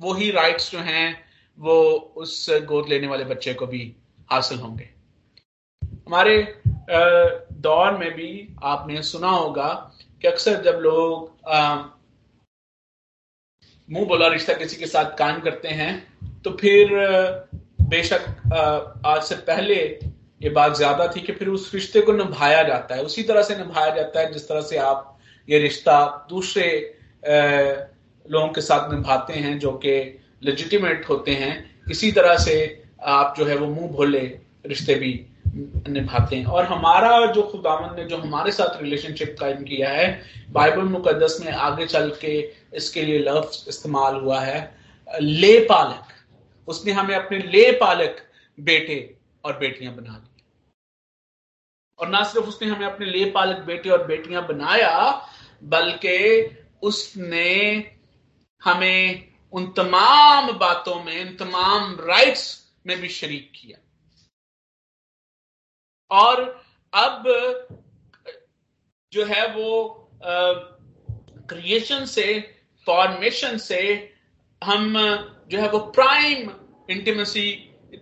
वही 0.00 0.30
राइट्स 0.30 0.70
जो 0.70 0.78
हैं 0.78 1.29
वो 1.60 1.74
उस 2.16 2.46
गोद 2.68 2.88
लेने 2.88 3.06
वाले 3.06 3.24
बच्चे 3.24 3.54
को 3.54 3.66
भी 3.66 3.82
हासिल 4.30 4.58
होंगे। 4.58 4.88
हमारे 5.82 6.36
दौर 7.60 7.96
में 7.98 8.10
भी 8.14 8.30
आपने 8.64 9.02
सुना 9.02 9.30
होगा 9.30 9.68
कि 10.22 10.28
अक्सर 10.28 10.62
जब 10.62 10.78
लोग 10.80 11.28
मुँह 13.88 14.06
बोला, 14.06 14.26
रिश्ता 14.28 14.54
किसी 14.54 14.76
के 14.76 14.86
साथ 14.86 15.16
कायम 15.18 15.40
करते 15.40 15.68
हैं 15.70 16.42
तो 16.42 16.50
फिर 16.60 16.88
बेशक 17.90 19.02
आज 19.06 19.22
से 19.22 19.34
पहले 19.46 19.74
ये 20.40 20.50
बात 20.50 20.76
ज़्यादा 20.76 21.06
थी 21.06 21.20
कि 21.20 21.32
फिर 21.32 21.48
उस 21.48 21.70
रिश्ते 21.74 22.00
को 22.00 22.12
निभाया 22.12 22.62
जाता 22.62 22.94
है। 22.94 23.02
उसी 23.04 23.22
तरह 23.22 23.42
से 23.42 23.56
निभाया 23.56 23.94
जाता 23.94 24.20
है 24.20 24.32
जिस 24.32 24.48
तरह 24.48 24.60
से 24.62 24.76
आप 24.78 25.18
ये 25.48 25.58
रिश्ता 25.58 26.26
दूसरे 26.30 26.68
लोगों 28.26 28.48
के 28.48 28.60
साथ 28.60 28.90
निभाते 28.92 29.32
हैं 29.34 29.58
जो 29.58 29.72
कि 29.84 29.98
लेजिटिमेट 30.42 31.08
होते 31.08 31.30
हैं, 31.30 31.82
इसी 31.90 32.12
तरह 32.12 32.36
से 32.36 32.82
आप 33.02 33.34
जो 33.38 33.44
है 33.44 33.56
वो 33.56 33.66
मुँह 33.66 33.88
भोले 33.88 34.20
रिश्ते 34.66 34.94
भी 34.94 35.26
निभाते 35.88 36.36
हैं। 36.36 36.46
और 36.46 36.64
हमारा 36.64 37.26
जो 37.26 37.42
खुदावन 37.42 37.96
ने 37.96 38.04
जो 38.04 38.16
हमारे 38.16 38.52
साथ 38.52 38.82
रिलेशनशिप 38.82 39.36
कायम 39.40 39.62
किया 39.64 39.90
है, 39.90 40.22
बाइबल 40.50 40.82
मुकदस 40.82 41.38
में 41.40 41.52
आगे 41.52 41.86
चल 41.86 42.10
के 42.10 42.52
इसके 42.74 43.02
लिए 43.02 43.18
लफ्ज 43.18 43.64
इस्तेमाल 43.68 44.14
हुआ 44.14 44.40
है, 44.40 44.78
ले 45.20 45.58
पालक। 45.60 46.06
उसने 46.68 46.92
हमें 46.92 47.14
अपने 47.16 47.38
ले 47.38 47.72
पालक 47.72 48.16
बेटे 48.60 49.16
और 49.44 49.58
बेटियाँ 49.58 49.94
बना 49.94 50.12
दी। 50.12 50.42
और 51.98 52.08
ना 52.08 52.22
सिर्फ़ 52.22 52.48
उसने 52.48 52.68
हमें 52.68 52.86
अपने 52.86 53.06
ले 53.06 53.24
पालक 53.24 53.56
बेटे 53.56 53.90
और 53.90 54.06
बेटियाँ 54.06 54.46
बनाया, 54.46 55.26
बल्कि 55.64 56.50
उसने 56.82 57.92
हमें 58.62 59.29
उन 59.52 59.66
तमाम 59.72 60.52
बातों 60.58 61.02
में, 61.02 61.20
उन 61.20 61.36
तमाम 61.36 61.96
राइट्स 62.00 62.44
में 62.86 63.00
भी 63.00 63.08
शरीक 63.08 63.50
किया। 63.54 63.78
और 66.10 66.42
अब, 66.92 67.24
जो 69.12 69.24
है 69.24 69.46
वो 69.54 69.68
क्रिएशन 71.48 72.04
से 72.06 72.26
फॉर्मेशन 72.86 73.56
से 73.58 73.80
हम, 74.62 74.94
जो 75.48 75.58
है 75.58 75.68
वो 75.70 75.78
प्राइम 75.90 76.50
इंटीमेसी 76.90 77.50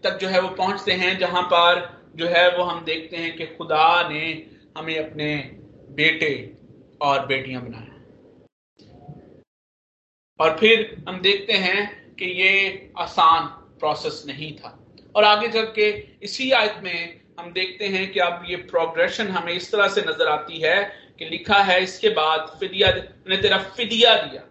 तक 0.04 0.18
जो 0.20 0.28
है 0.28 0.40
वो 0.40 0.48
पहुँचते 0.56 0.92
हैं, 0.92 1.18
जहाँ 1.18 1.42
पर 1.42 1.86
जो 2.16 2.26
है 2.28 2.48
वो 2.56 2.64
हम 2.64 2.84
देखते 2.84 3.16
हैं 3.16 3.36
कि 3.36 3.46
खुदा 3.46 4.08
ने 4.08 4.24
हमें 4.76 4.98
अपने 4.98 5.36
बेटे 5.96 6.32
और 7.00 7.26
बेटियाँ 7.26 7.62
बनाया 7.62 7.87
और 10.38 10.56
फिर 10.58 11.04
हम 11.08 11.20
देखते 11.20 11.52
हैं 11.54 12.14
कि 12.16 12.24
ये 12.34 12.92
आसान 12.98 13.46
प्रोसेस 13.80 14.22
नहीं 14.26 14.52
था। 14.56 14.74
और 15.14 15.24
आगे 15.24 15.48
चल 15.48 15.64
के 15.76 15.88
इसी 16.24 16.50
आयत 16.52 16.80
में 16.84 17.20
हम 17.40 17.52
देखते 17.52 17.88
हैं 17.88 18.10
कि 18.12 18.20
अब 18.20 18.44
ये 18.48 18.56
प्रोग्रेशन 18.68 19.28
हमें 19.28 19.52
इस 19.52 19.70
तरह 19.72 19.88
से 19.88 20.00
नज़र 20.02 20.28
आती 20.28 20.60
है 20.60 20.78
कि 21.18 21.24
लिखा 21.26 21.62
है, 21.62 21.82
इसके 21.82 22.08
बाद 22.10 22.56
फिदिया 22.60 22.90
ने 23.28 23.36
तेरा 23.36 23.58
फिदिया 23.58 24.14
दिया। 24.22 24.42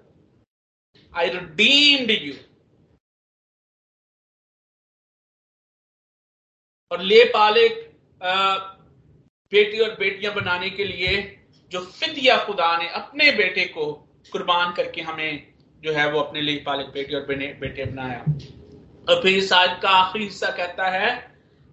आई 1.14 1.30
रिडीम्ड 1.30 2.12
यू 2.12 2.34
और 6.92 7.02
ले 7.02 7.24
पाले 7.30 7.68
बेटी 9.52 9.80
और 9.80 9.96
बेटियाँ 10.00 10.34
बनाने 10.36 10.70
के 10.70 10.84
लिए 10.84 11.18
जो 11.72 11.80
फिदिया 11.82 12.38
खुदा 12.46 12.78
ने 12.78 12.88
अपने 12.96 13.32
बेटे 13.34 13.66
को 13.68 13.92
कुर्बान 14.32 14.74
करके 14.74 15.02
हमें 15.02 15.57
जो 15.84 15.94
है 15.94 16.12
वो 16.12 16.20
अपने 16.20 16.42
लिए 16.42 16.64
पालक 16.64 16.86
बेटी 16.86 17.16
और 17.16 17.26
बेटे 17.26 17.86
बनाया 17.86 18.20
और 19.10 19.22
फिर 19.24 19.38
इस 19.38 19.54
आज 19.54 19.82
का 19.82 19.90
आखिरी 19.90 20.26
हिस्सा 20.26 20.52
कहता 20.52 20.90
है 20.90 21.16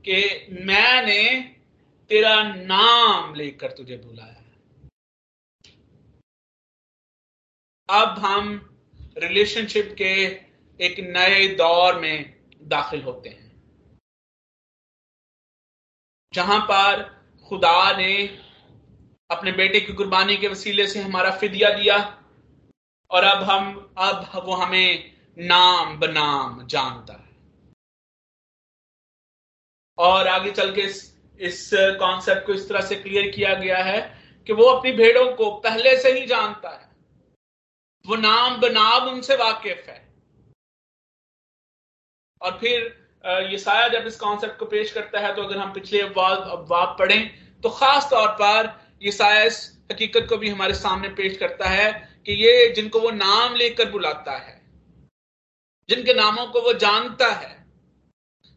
कि 0.05 0.47
मैंने 0.65 1.41
तेरा 2.11 2.43
नाम 2.55 3.35
लेकर 3.35 3.73
तुझे 3.73 3.97
बुलाया। 3.97 4.41
अब 7.89 8.19
हम 8.19 8.71
रिलेशनशिप 9.19 9.95
के 9.99 10.13
एक 10.81 11.01
नए 11.01 11.47
दौर 11.49 12.01
में 12.01 12.35
दाखिल 12.63 13.03
होते 13.03 13.29
हैं। 13.29 13.53
जहाँ 16.33 16.61
पर 16.61 17.03
खुदा 17.49 17.97
ने 17.97 18.27
अपने 19.31 19.53
बेटे 19.53 19.81
की 19.81 19.93
कुर्बानी 19.93 20.37
के 20.37 20.49
वसीले 20.49 20.87
से 20.87 21.01
हमारा 21.01 21.31
फिदिया 21.31 21.71
दिया। 21.71 22.24
और 23.15 23.25
अब 23.25 23.43
हम, 23.43 23.95
अब 23.99 24.43
वो 24.45 24.55
हमें 24.55 25.13
नाम 25.39 25.99
बनाम 25.99 26.67
जानता 26.67 27.13
है। 27.13 27.23
और 29.99 30.29
आगे 30.29 30.51
चल 30.51 30.75
के 30.75 30.83
इस 30.83 31.03
इस 31.41 31.71
कॉन्सेप्ट 31.75 32.47
को 32.47 32.53
इस 32.53 32.69
तरह 32.69 32.81
से 32.81 32.97
क्लियर 32.97 33.31
किया 33.31 33.55
गया 33.55 33.83
है 33.85 34.01
कि 34.47 34.53
वो 34.53 34.65
अपनी 34.65 34.93
भेड़ों 34.93 35.25
को 35.37 35.51
पहले 35.61 35.97
से 36.03 36.13
ही 36.13 36.27
जानता 36.27 36.71
है। 36.71 36.89
वो 38.05 38.17
नाम 38.17 38.61
बनाम 38.61 39.09
उनसे 39.09 39.37
वाकिफ 39.37 39.85
है। 39.89 40.03
और 42.41 42.59
फिर 42.59 43.05
ये 43.51 43.59
साया 43.59 43.89
जब 43.89 44.07
इस 44.07 44.17
कॉन्सेप्ट 44.17 44.59
को 44.59 44.67
पेश 44.67 44.93
करता 44.93 45.21
है 45.21 45.35
तो 45.35 45.43
अगर 45.43 45.59
हम 45.59 45.73
पिछले 45.73 46.01
अफवाब 46.01 46.97
पढ़ें 46.99 47.61
तो 47.61 47.71
खास 47.71 48.11
तौर 48.11 48.29
पर 48.41 48.73
ये 49.03 49.13
साया 49.13 49.43
इस 49.43 49.61
हकीकत 49.93 50.27
को 50.29 50.37
भी 50.37 50.49
हमारे 50.49 50.75
सामने 50.75 51.09
पेश 51.15 51.37
करता 51.37 51.69
है 51.69 52.14
कि 52.27 52.33
ये 52.35 52.69
जिनको 52.75 53.01
वो 53.01 53.11
नाम 53.11 53.55
लेकर 53.55 53.91
बुलाता 53.91 54.37
है, 54.39 54.61
जिनके 55.89 56.15
नामों 56.15 56.47
को 56.47 56.61
वो 56.61 56.73
जानता 56.79 57.31
है, 57.33 57.55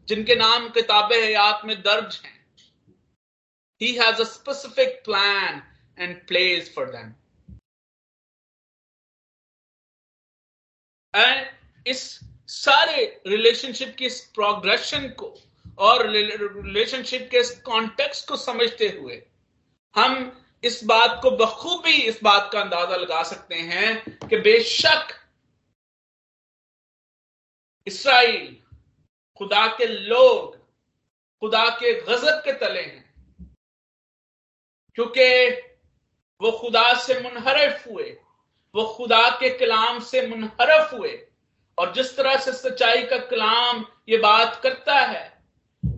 जिनके 0.08 0.34
नाम 0.34 0.68
किताब 0.70 1.12
हयात 1.12 1.64
में 1.64 1.76
दर्ज 1.82 2.20
हैं 2.24 2.36
he 3.80 3.92
has 3.94 4.20
a 4.20 4.24
specific 4.24 5.02
plan 5.04 5.62
and 5.98 6.16
place 6.26 6.72
for 6.74 6.86
them 6.86 7.12
and 11.14 11.46
इस 11.86 12.02
सारे 12.48 13.04
रिलेशनशिप 13.26 13.94
की 13.98 14.06
इस 14.06 14.20
प्रोग्रेशन 14.34 15.08
को 15.18 15.34
और 15.78 16.08
रिलेशनशिप 16.10 17.28
के 17.30 17.38
इस 17.38 17.50
कॉन्टेक्स्ट 17.60 18.28
को 18.28 18.36
समझते 18.36 18.88
हुए 18.88 19.22
हम 19.94 20.14
इस 20.64 20.84
बात 20.84 21.20
को 21.22 21.30
बखूबी 21.30 21.92
इस 21.92 22.22
बात 22.22 22.50
का 22.52 22.60
अंदाज़ा 22.60 22.96
लगा 22.96 23.22
सकते 23.22 23.54
हैं 23.54 24.28
कि 24.28 24.36
बेशक 24.36 25.14
इसराइल 27.86 28.56
खुदा 29.36 29.66
के 29.66 29.86
लोग, 29.86 30.56
खुदा 31.42 31.68
के 31.70 31.92
गजब 32.00 32.42
के 32.44 32.52
तले 32.52 32.82
हैं, 32.82 33.04
क्योंकि 34.94 35.50
वो 36.40 36.50
खुदा 36.50 36.92
से 36.94 37.20
मुनहरफ 37.20 37.86
हुए, 37.86 38.10
वो 38.74 38.84
खुदा 38.94 39.28
के 39.30 39.50
कलाम 39.58 40.00
से 40.00 40.26
मुनहरफ 40.26 40.92
हुए, 40.92 41.28
और 41.78 41.92
जिस 41.94 42.16
तरह 42.16 42.36
से 42.36 42.52
सच्चाई 42.52 43.02
का 43.02 43.18
कलाम 43.18 43.84
ये 44.08 44.18
बात 44.18 44.60
करता 44.62 44.98
है 45.00 45.37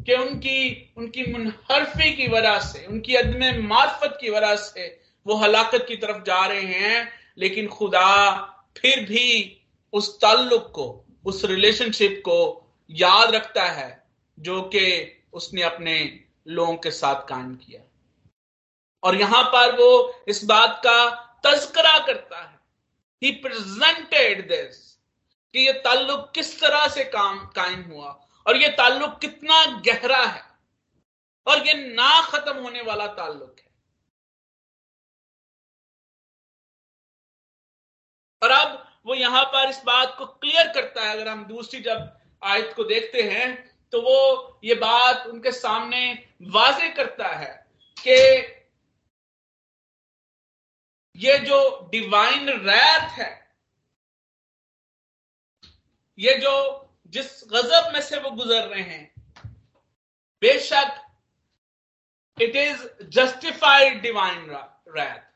कि 0.06 0.14
उनकी 0.14 0.92
उनकी 0.96 1.32
मुनहरफी 1.32 2.12
की 2.12 2.28
वजह 2.28 2.58
से, 2.58 2.86
उनकी 2.86 3.14
अदम 3.14 3.66
मार्फत 3.66 4.18
की 4.20 4.30
वजह 4.30 4.56
से 4.56 5.00
वो 5.26 5.34
हलाकत 5.34 5.84
की 5.88 5.96
तरफ़ 5.96 6.22
जा 6.22 6.46
रहे 6.46 6.62
हैं, 6.62 7.12
लेकिन 7.38 7.68
खुदा 7.68 8.36
फिर 8.76 9.00
भी 9.00 9.56
उस 9.92 10.20
ताल्लुक 10.20 10.72
को, 10.74 11.04
उस 11.24 11.44
रिलेशनशिप 11.44 12.18
को 12.18 12.70
याद 12.90 13.34
रखता 13.34 13.64
है, 13.64 14.06
जो 14.40 14.62
कि 14.62 15.16
उसने 15.32 15.62
अपने 15.62 16.24
लोगों 16.48 16.76
के 16.76 16.90
साथ 16.90 17.28
कायम 17.28 17.54
किया। 17.54 17.80
और 19.04 19.16
यहाँ 19.16 19.44
पर 19.44 19.76
वो 19.76 20.22
इस 20.28 20.44
बात 20.44 20.80
का 20.86 21.10
तस्करा 21.46 21.98
करता 21.98 22.38
है। 22.38 22.60
ही 23.24 23.30
प्रेजेंटेड 23.30 24.48
दिस 24.48 24.98
कि 25.52 25.66
ये 25.66 25.72
ताल्लुक 25.72 26.32
किस 26.34 26.60
तरह 26.60 26.88
से 26.88 27.04
काम, 27.04 27.38
कायम 27.38 27.82
हुआ? 27.82 28.26
और 28.46 28.56
ये 28.56 28.68
ताल्लुक 28.76 29.18
कितना 29.20 29.64
गहरा 29.86 30.22
है 30.24 30.42
और 31.46 31.66
ये 31.66 31.74
ना 31.86 32.20
खत्म 32.22 32.56
होने 32.56 32.82
वाला 32.82 33.06
ताल्लुक 33.08 33.56
है। 33.58 33.68
और 38.42 38.50
अब 38.50 38.86
वो 39.06 39.14
यहाँ 39.14 39.44
पर 39.46 39.68
इस 39.70 39.82
बात 39.84 40.14
को 40.18 40.26
क्लियर 40.26 40.72
करता 40.74 41.02
है, 41.02 41.12
अगर 41.12 41.28
हम 41.28 41.44
दूसरी 41.46 41.80
जब 41.80 42.18
आयत 42.42 42.72
को 42.76 42.84
देखते 42.84 43.22
हैं 43.24 43.48
तो 43.92 44.00
वो 44.02 44.60
ये 44.64 44.74
बात 44.76 45.26
उनके 45.26 45.52
सामने 45.52 46.12
वाजे 46.50 46.90
करता 46.92 47.28
है 47.28 47.52
कि 47.96 48.16
ये 51.16 51.38
जो 51.40 51.58
डिवाइन 51.92 52.48
रैत 52.48 53.10
है, 53.12 53.30
ये 56.18 56.36
जो 56.38 56.52
जिस 57.12 57.40
गजब 57.52 57.90
में 57.92 58.00
से 58.02 58.18
वो 58.20 58.30
गुजर 58.32 58.62
रहे 58.64 58.82
हैं, 58.82 59.12
बेशक 60.42 61.00
it 62.38 62.56
is 62.56 62.86
justified 63.10 64.00
divine 64.02 64.46
right 64.88 65.26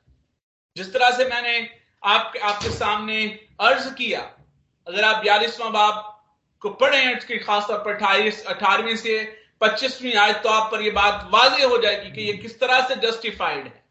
जिस 0.77 0.93
तरह 0.93 1.11
से 1.17 1.25
मैंने 1.29 1.59
आपके 2.03 2.39
आपके 2.41 2.71
सामने 2.71 3.25
अर्ज़ 3.61 3.93
किया, 3.95 4.21
अगर 4.87 5.05
आप 5.05 5.23
बयालीसवां 5.25 5.73
बाप 5.73 6.11
को 6.63 6.71
पढ़े, 6.73 7.15
उसकी 7.17 7.39
खासतौर 7.39 7.79
पर 7.79 7.95
अठाईस 7.95 8.45
अठारहवीं 8.47 8.97
से 8.97 9.23
पच्चीसवीं 9.61 10.15
आयत 10.17 10.37
तो 10.43 10.49
आप 10.49 10.71
पर 10.73 10.83
यह 10.83 10.93
बात 10.93 11.29
वाजे 11.33 11.65
हो 11.65 11.79
जाएगी 11.83 12.11
कि 12.13 12.23
यह 12.23 12.41
किस 12.43 12.59
तरह 12.61 12.87
से 12.89 12.97
जस्टिफाइड 13.03 13.67
है। 13.67 13.83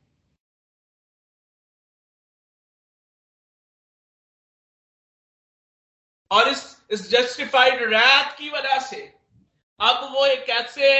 और 6.32 6.48
इस 6.50 6.64
इस 6.90 7.10
जस्टिफाइड 7.12 7.82
रैत 7.94 8.36
की 8.38 8.50
वजह 8.50 8.80
से। 8.80 9.02
अब 9.80 10.10
वो 10.14 10.26
एक 10.26 10.50
ऐसे, 10.50 10.92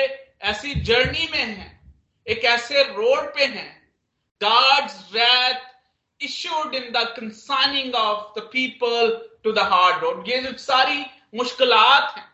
ऐसी 0.42 0.74
जर्नी 0.76 1.28
में 1.32 1.46
है, 1.46 1.70
एक 2.28 2.46
ऐसे 2.46 2.84
रोड 2.84 3.34
पे 3.36 3.46
है। 3.46 3.70
God's 4.42 5.04
wrath 5.14 5.72
issued 6.20 6.74
in 6.76 6.94
the 6.94 7.02
consigning 7.16 7.94
of 7.94 8.34
the 8.36 8.44
people 8.44 9.22
to 9.44 9.52
the 9.52 9.64
hard 9.64 10.04
road 10.04 10.28
ये 10.28 10.38
जो 10.42 10.52
सारी 10.58 11.06
मुश्किलात 11.36 12.14
हैं 12.18 12.28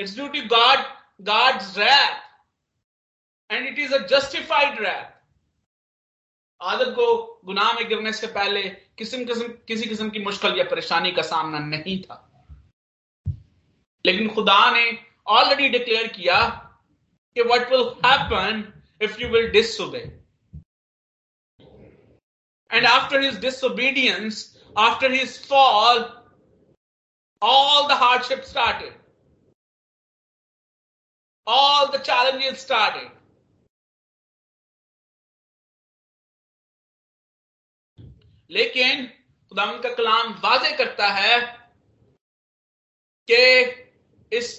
it's 0.00 0.14
due 0.14 0.28
to 0.28 0.40
God 0.54 0.84
God's 1.28 1.76
wrath 1.78 3.52
and 3.52 3.66
it 3.66 3.78
is 3.78 3.94
a 3.94 3.98
justified 4.06 4.80
wrath 4.80 5.11
आदत 6.62 6.92
को 6.96 7.04
गुनाह 7.44 7.72
में 7.74 7.88
गिरने 7.88 8.12
से 8.12 8.26
पहले 8.34 8.62
किसी 8.98 9.24
किस्म 9.24 9.48
किसी 9.68 9.88
किस्म 9.88 10.10
की 10.10 10.18
मुश्किल 10.24 10.58
या 10.58 10.64
परेशानी 10.70 11.12
का 11.12 11.22
सामना 11.22 11.58
नहीं 11.58 12.02
था। 12.02 12.18
लेकिन 14.04 14.28
खुदा 14.34 14.70
ने 14.70 14.84
ऑलरेडी 15.28 15.68
डिक्लेयर 15.68 16.06
किया 16.12 16.38
कि 17.36 17.42
what 17.42 17.70
will 17.72 17.82
happen 18.06 18.62
if 19.02 19.20
you 19.20 19.28
will 19.28 19.50
dis 19.50 19.80
and 22.70 22.86
after 22.86 23.20
his 23.20 23.38
disobedience 23.40 24.44
after 24.78 25.12
his 25.12 25.38
fall 25.48 25.98
all 27.42 27.88
the 27.88 27.98
hardship 28.02 28.42
started 28.50 29.00
all 31.46 31.86
the 31.96 32.02
challenges 32.02 32.60
started 32.60 33.21
लेकिन 38.52 39.06
खुदा 39.06 39.66
का 39.80 39.94
कलाम 39.94 40.32
वाजे 40.40 40.76
करता 40.76 41.08
है 41.08 41.38
कि 43.28 43.40
इस 44.36 44.50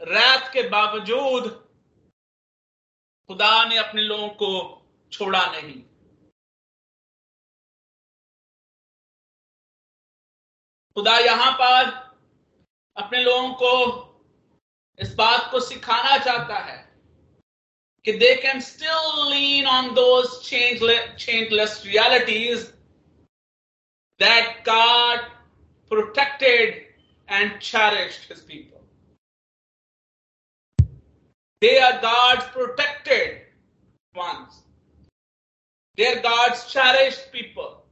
रात 0.00 0.52
के 0.52 0.62
बावजूद 0.68 1.48
खुदा 3.30 3.64
ने 3.64 3.76
अपने 3.76 4.02
लोगों 4.02 4.28
को 4.28 4.50
छोड़ा 5.12 5.44
नहीं। 5.46 5.74
खुदा 10.96 11.18
यहाँ 11.18 11.52
पर 11.52 11.90
अपने 12.96 13.22
लोगों 13.22 13.52
को 13.54 13.72
इस 14.98 15.14
बात 15.14 15.50
को 15.50 15.60
सिखाना 15.60 16.18
चाहता 16.24 16.58
है 16.58 16.78
कि 18.04 18.12
they 18.12 18.34
can 18.42 18.60
still 18.60 19.28
lean 19.30 19.66
on 19.66 19.94
those 19.94 20.26
changeless 20.48 21.82
realities 21.86 22.75
that 24.18 24.58
God 24.64 25.20
protected 25.90 26.84
and 27.28 27.60
cherished 27.60 28.24
his 28.28 28.40
people. 28.40 28.80
They 31.60 31.78
are 31.78 32.00
God's 32.00 32.44
protected 32.46 33.42
ones. 34.14 34.62
They 35.96 36.06
are 36.06 36.22
God's 36.22 36.70
cherished 36.72 37.32
people. 37.32 37.82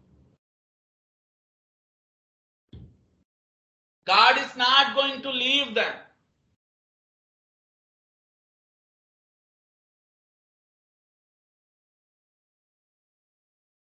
God 4.06 4.38
is 4.38 4.56
not 4.56 4.94
going 4.94 5.22
to 5.22 5.30
leave 5.30 5.74
them. 5.74 5.94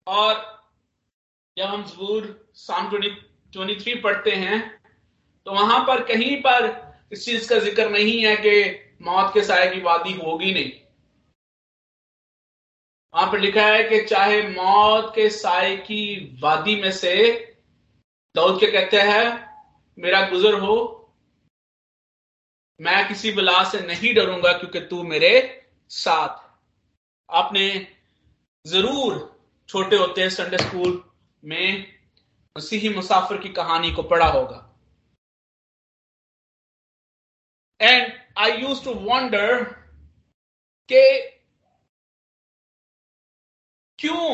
और 0.07 0.56
जब 1.57 1.65
हम 1.65 1.83
जबूर, 1.83 2.51
साम 2.55 2.89
twenty 2.89 3.75
three 3.75 3.93
पढ़ते 4.01 4.31
हैं 4.33 4.59
तो 5.47 5.51
वहाँ 5.51 5.79
पर 5.87 6.03
कहीं 6.05 6.35
पर 6.41 6.65
इस 7.11 7.25
चीज़ 7.25 7.47
का 7.49 7.57
ज़िक्र 7.59 7.89
नहीं 7.89 8.19
है 8.25 8.35
कि 8.37 8.53
मौत 9.01 9.31
के 9.33 9.43
साय 9.43 9.69
की 9.69 9.79
वादी 9.81 10.13
होगी 10.15 10.53
नहीं। 10.53 10.71
वहाँ 13.13 13.31
पर 13.31 13.39
लिखा 13.39 13.65
है 13.65 13.83
कि 13.83 14.01
चाहे 14.05 14.41
मौत 14.49 15.11
के 15.15 15.29
साय 15.29 15.75
की 15.79 16.03
वादी 16.43 16.75
में 16.81 16.91
से 16.91 17.15
दाऊद 18.35 18.59
के 18.59 18.71
कहते 18.71 19.01
हैं, 19.01 19.25
मेरा 19.97 20.21
गुजर 20.29 20.59
हो, 20.59 20.75
मैं 22.79 23.07
किसी 23.07 23.31
बला 23.31 23.63
से 23.71 23.79
नहीं 23.87 24.13
डरूँगा 24.15 24.51
क्योंकि 24.53 24.79
तू 24.89 25.03
मेरे 25.05 25.33
साथ 25.91 26.45
आपने 27.29 27.67
ज़रूर 28.65 29.19
छोटे 29.69 29.95
होते 29.95 30.21
हैं 30.21 30.29
संडे 30.29 30.57
स्कूल 30.57 31.03
में 31.47 31.99
मसीही 32.57 32.89
मुसाफिर 32.89 33.37
की 33.41 33.49
कहानी 33.49 33.91
को 33.91 34.03
पढ़ा 34.03 34.27
होगा। 34.27 34.63
And 37.81 38.13
I 38.37 38.51
use 38.51 38.83
to 38.83 38.93
wonder 38.93 39.63
के 40.91 41.05
क्यों 43.99 44.25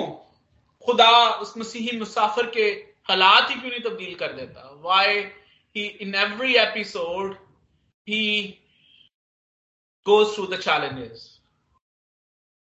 खुदा 0.86 1.12
उस 1.36 1.58
मसीही 1.58 1.98
मुसाफिर 2.00 2.50
के 2.50 2.70
हालात 3.08 3.50
ही 3.50 3.56
क्यों 3.56 3.70
नहीं 3.70 3.82
तब्दील 3.82 4.16
कर 4.16 4.34
देता? 4.34 4.70
Why 4.74 5.20
he 5.76 5.86
in 5.86 6.16
every 6.16 6.56
episode 6.56 7.36
he 8.08 8.48
goes 10.06 10.36
through 10.36 10.46
the 10.48 10.60
challenges 10.62 11.30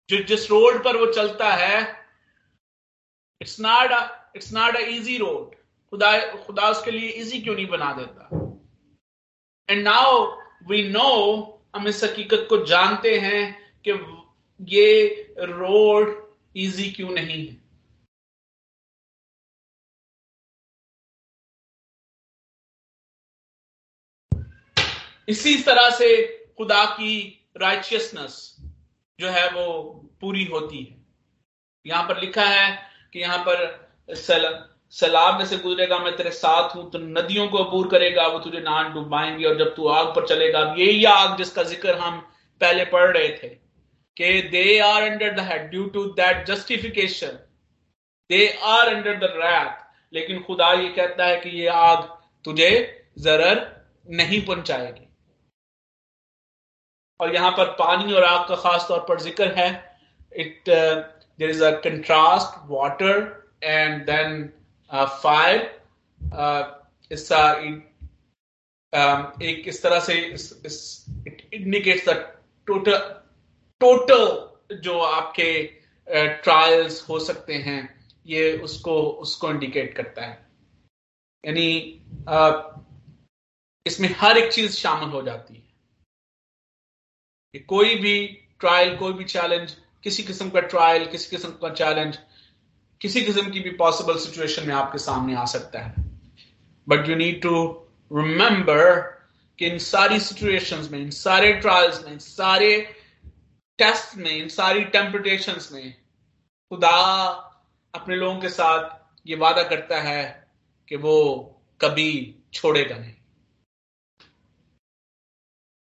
जो 0.10 0.24
जिस 0.24 0.50
रोड 0.52 0.84
पर 0.84 0.98
वो 0.98 1.12
चलता 1.14 1.50
है 1.56 1.78
it's 3.42 3.60
not 3.60 3.92
it's 4.36 4.54
not 4.54 4.76
a 4.76 4.80
easy 4.80 5.18
road 5.18 5.56
खुदा 5.94 6.12
खुदा 6.36 6.70
उसके 6.70 6.92
लिए 6.92 7.10
इजी 7.10 7.42
क्यों 7.42 7.56
नहीं 7.56 7.68
बना 7.68 7.92
देता? 7.94 8.30
एंड 9.70 9.84
नाउ 9.84 10.26
वी 10.70 10.88
नो 10.90 11.10
हम 11.76 11.88
इस 11.88 12.04
हकीकत 12.04 12.46
को 12.50 12.66
जानते 12.66 13.18
हैं 13.20 13.42
कि 13.88 13.92
ये 14.60 15.36
रोड 15.40 16.16
इजी 16.56 16.92
क्यों 16.92 17.10
नहीं 17.10 17.48
है। 17.48 17.58
इसी 25.28 25.56
तरह 25.64 25.90
से 25.90 26.08
खुदा 26.58 26.86
की 26.86 27.18
राइचियसनेस 27.58 28.56
जो 29.20 29.30
है 29.30 29.50
वो 29.52 29.84
पूरी 30.22 30.46
होती 30.46 30.84
है। 30.84 30.98
यहाँ 31.86 32.08
पर 32.08 32.20
लिखा 32.22 32.46
है 32.46 32.70
कि 33.14 33.20
यहाँ 33.20 33.38
पर 33.48 33.89
सल, 34.10 34.66
सैलाब 34.94 35.38
में 35.40 35.46
से 35.46 35.58
गुजरेगा 35.58 35.98
मैं 36.00 36.16
तेरे 36.18 36.32
साथ 36.32 36.76
हूँ 36.76 36.90
तो 36.92 37.00
नदियों 37.00 37.48
को 37.48 37.58
अबूर 37.58 37.88
करेगा 37.88 38.28
वो 38.28 38.40
तुझे 38.40 38.60
ना 38.60 38.82
डुबाएँगे 38.94 39.46
और 39.46 39.58
जब 39.58 39.74
तू 39.76 39.88
आग 39.88 40.08
पर 40.16 40.28
चलेगा 40.28 40.62
यही 40.78 41.04
आग 41.06 41.38
जिसका 41.38 41.64
ज़िक्र 41.64 41.96
हम 41.98 42.20
पहले 42.62 42.86
पढ़ 42.86 43.12
रहे 43.18 43.30
थे 43.34 43.48
कि 44.18 44.42
they 44.52 44.80
are 44.80 45.04
under 45.04 45.34
the 45.34 45.48
head 45.50 45.70
due 45.72 45.86
to 45.90 46.04
that 46.14 46.46
justification 46.46 47.38
they 48.30 48.48
are 48.68 48.94
under 48.96 49.16
the 49.18 49.32
wrath 49.36 50.14
लेकिन 50.14 50.42
खुदा 50.44 50.72
ये 50.74 50.90
कहता 50.90 51.26
है 51.26 51.40
कि 51.42 51.50
ये 51.50 51.68
आग 51.68 52.10
तुझे 52.46 52.72
जरर 53.20 53.68
नहीं 54.12 54.42
पहुंचाएगी। 54.46 55.08
और 57.20 57.34
यहाँ 57.34 57.52
पर 57.52 57.66
पानी 57.80 58.14
और 58.14 58.24
आग 58.24 58.48
का 58.48 58.56
खास 58.56 58.86
तौर 58.88 59.00
पर 59.10 59.20
ज़िक्र 59.20 59.48
है। 59.54 59.70
It 60.34 60.70
there 60.70 61.50
is 61.50 61.64
a 61.64 61.72
contrast 61.82 62.60
water 62.70 63.20
and 63.64 64.06
then 64.06 64.48
fire 64.92 65.78
इसका 67.12 67.44
um, 68.94 69.42
एक 69.42 69.68
इस 69.68 69.82
तरह 69.84 70.00
से 70.00 70.14
it 71.28 71.50
indicates 71.54 72.10
the 72.10 72.14
total 72.68 72.98
total 73.82 74.78
जो 74.78 75.00
आपके 75.00 75.52
ट्रायल्स 76.44 77.02
uh, 77.02 77.10
हो 77.10 77.20
सकते 77.20 77.54
हैं 77.68 77.80
ये 78.26 78.58
उसको 78.58 79.02
उसको 79.26 79.50
इंडिकेट 79.52 79.96
करता 79.96 80.26
है। 80.26 80.48
यानी 81.44 81.68
uh, 82.30 82.54
इसमें 83.86 84.10
हर 84.20 84.38
एक 84.38 84.52
चीज़ 84.54 84.76
शामिल 84.76 85.10
हो 85.10 85.22
जाती 85.22 85.54
है। 85.54 85.68
कोई 87.60 87.96
भी 87.96 88.28
ट्रायल 88.60 88.96
कोई 88.98 89.14
भी 89.14 89.24
चैलेंज 89.24 89.76
किसी 90.04 90.24
किस्म 90.24 90.50
का 90.50 90.62
ट्रायल 90.62 91.06
किसी 91.12 91.30
किस्म 91.30 91.50
का 91.52 91.70
चैलेंज 91.74 92.20
किसी 93.02 93.22
किस्म 93.22 93.50
की 93.52 93.60
भी 93.60 93.70
पॉसिबल 93.70 94.18
सिचुएशन 94.18 94.68
में 94.68 94.74
आपके 94.76 94.98
सामने 94.98 95.36
आ 95.36 95.46
सकता 95.46 95.80
है। 95.80 95.94
But 96.88 97.10
you 97.10 97.16
need 97.16 97.42
to 97.42 97.64
remember 98.14 98.92
कि 99.60 99.68
इन 99.68 99.78
सारी 99.78 100.20
सिचुएशंस 100.20 100.92
में 100.92 101.00
इन 101.00 101.10
सारे 101.10 101.54
ट्रायल्स 101.54 102.04
में 102.06 102.12
इन 102.12 102.20
सारे 102.20 102.96
टेस्ट 103.80 104.18
में 104.18 104.32
इन 104.32 104.48
सारी 104.48 104.84
टेम्पटेशन 104.84 105.60
में 105.72 105.94
खुदा 106.72 106.98
अपने 107.96 108.16
लोगों 108.16 108.40
के 108.40 108.50
साथ 108.50 108.90
ये 109.28 109.36
वादा 109.36 109.64
करता 109.64 110.02
है 110.02 110.48
कि 110.88 110.96
वो 110.96 111.16
कभी 111.82 112.36
छोड़ेगा 112.54 112.98
नहीं। 112.98 113.14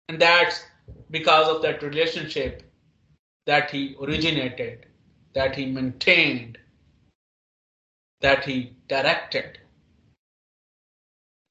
And 0.10 0.20
that's 0.20 0.66
because 1.12 1.48
of 1.48 1.62
that 1.64 1.84
relationship 1.84 2.62
that 3.48 3.72
he 3.72 3.96
originated, 4.00 4.86
that 5.36 5.56
he 5.56 5.66
maintained, 5.66 6.58
that 8.22 8.46
he 8.46 8.58
directed. 8.88 9.58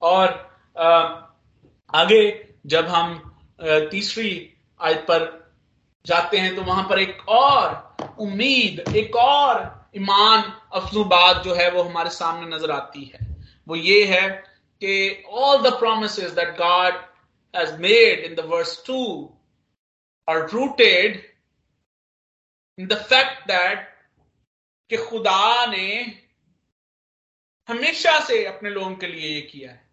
और 0.02 0.28
आ, 0.76 0.88
आगे 1.90 2.22
जब 2.66 2.87
हम 2.87 3.14
आ, 3.61 3.78
तीसरी 3.90 4.31
आयत 4.81 5.00
पर 5.09 5.26
जाते 6.04 6.38
हैं 6.38 6.54
तो 6.57 6.62
वहाँ 6.62 6.85
पर 6.88 6.98
एक 6.98 7.28
और 7.28 8.14
उम्मीद 8.20 8.94
एक 8.96 9.16
और 9.16 9.62
ईमान 9.96 10.42
अफजू 10.74 11.04
जो 11.44 11.54
है 11.54 11.70
वो 11.70 11.83
हमारे 11.83 12.11
सामने 12.11 12.57
नज़र 12.57 12.70
आती 12.70 13.04
है 13.04 13.26
वो 13.66 13.76
ये 13.76 14.04
है 14.07 14.28
कि 14.83 15.24
all 15.31 15.62
the 15.62 15.72
promise 15.78 16.18
that 16.35 16.57
God 16.59 17.07
has 17.54 17.78
made 17.78 18.20
in 18.20 18.35
the 18.35 18.42
verse 18.42 18.83
2 18.83 19.31
are 20.28 20.48
rooted 20.48 21.22
in 22.78 22.88
the 22.88 22.96
fact 22.96 23.46
that 23.48 23.87
कि 24.90 24.96
खुदा 24.96 25.66
ने 25.66 25.88
हमेशा 27.68 28.18
से 28.20 28.44
अपने 28.46 28.70
लोगों 28.70 28.94
के 28.94 29.07
लिए 29.07 29.28
ये 29.28 29.40
किया 29.42 29.70
है। 29.70 29.87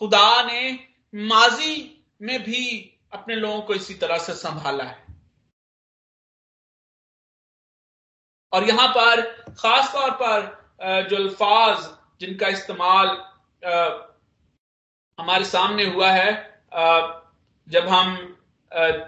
खुदा 0.00 0.42
ने 0.42 0.70
माजी 1.14 1.74
में 2.22 2.42
भी 2.42 2.64
अपने 3.12 3.34
लोगों 3.36 3.60
को 3.62 3.74
इसी 3.74 3.94
तरह 3.94 4.18
से 4.18 4.34
संभाला 4.34 4.84
है। 4.84 5.08
और 8.52 8.68
यहाँ 8.68 8.88
पर, 8.88 9.20
खास 9.52 9.92
तौर 9.92 10.10
पर 10.22 11.06
जो 11.08 11.16
अल्फाज 11.16 11.88
जिनका 12.20 12.48
इस्तेमाल 12.48 13.08
हमारे 15.18 15.44
सामने 15.46 15.84
हुआ 15.86 16.10
है 16.10 16.32
जब 17.68 17.88
हम 17.88 18.16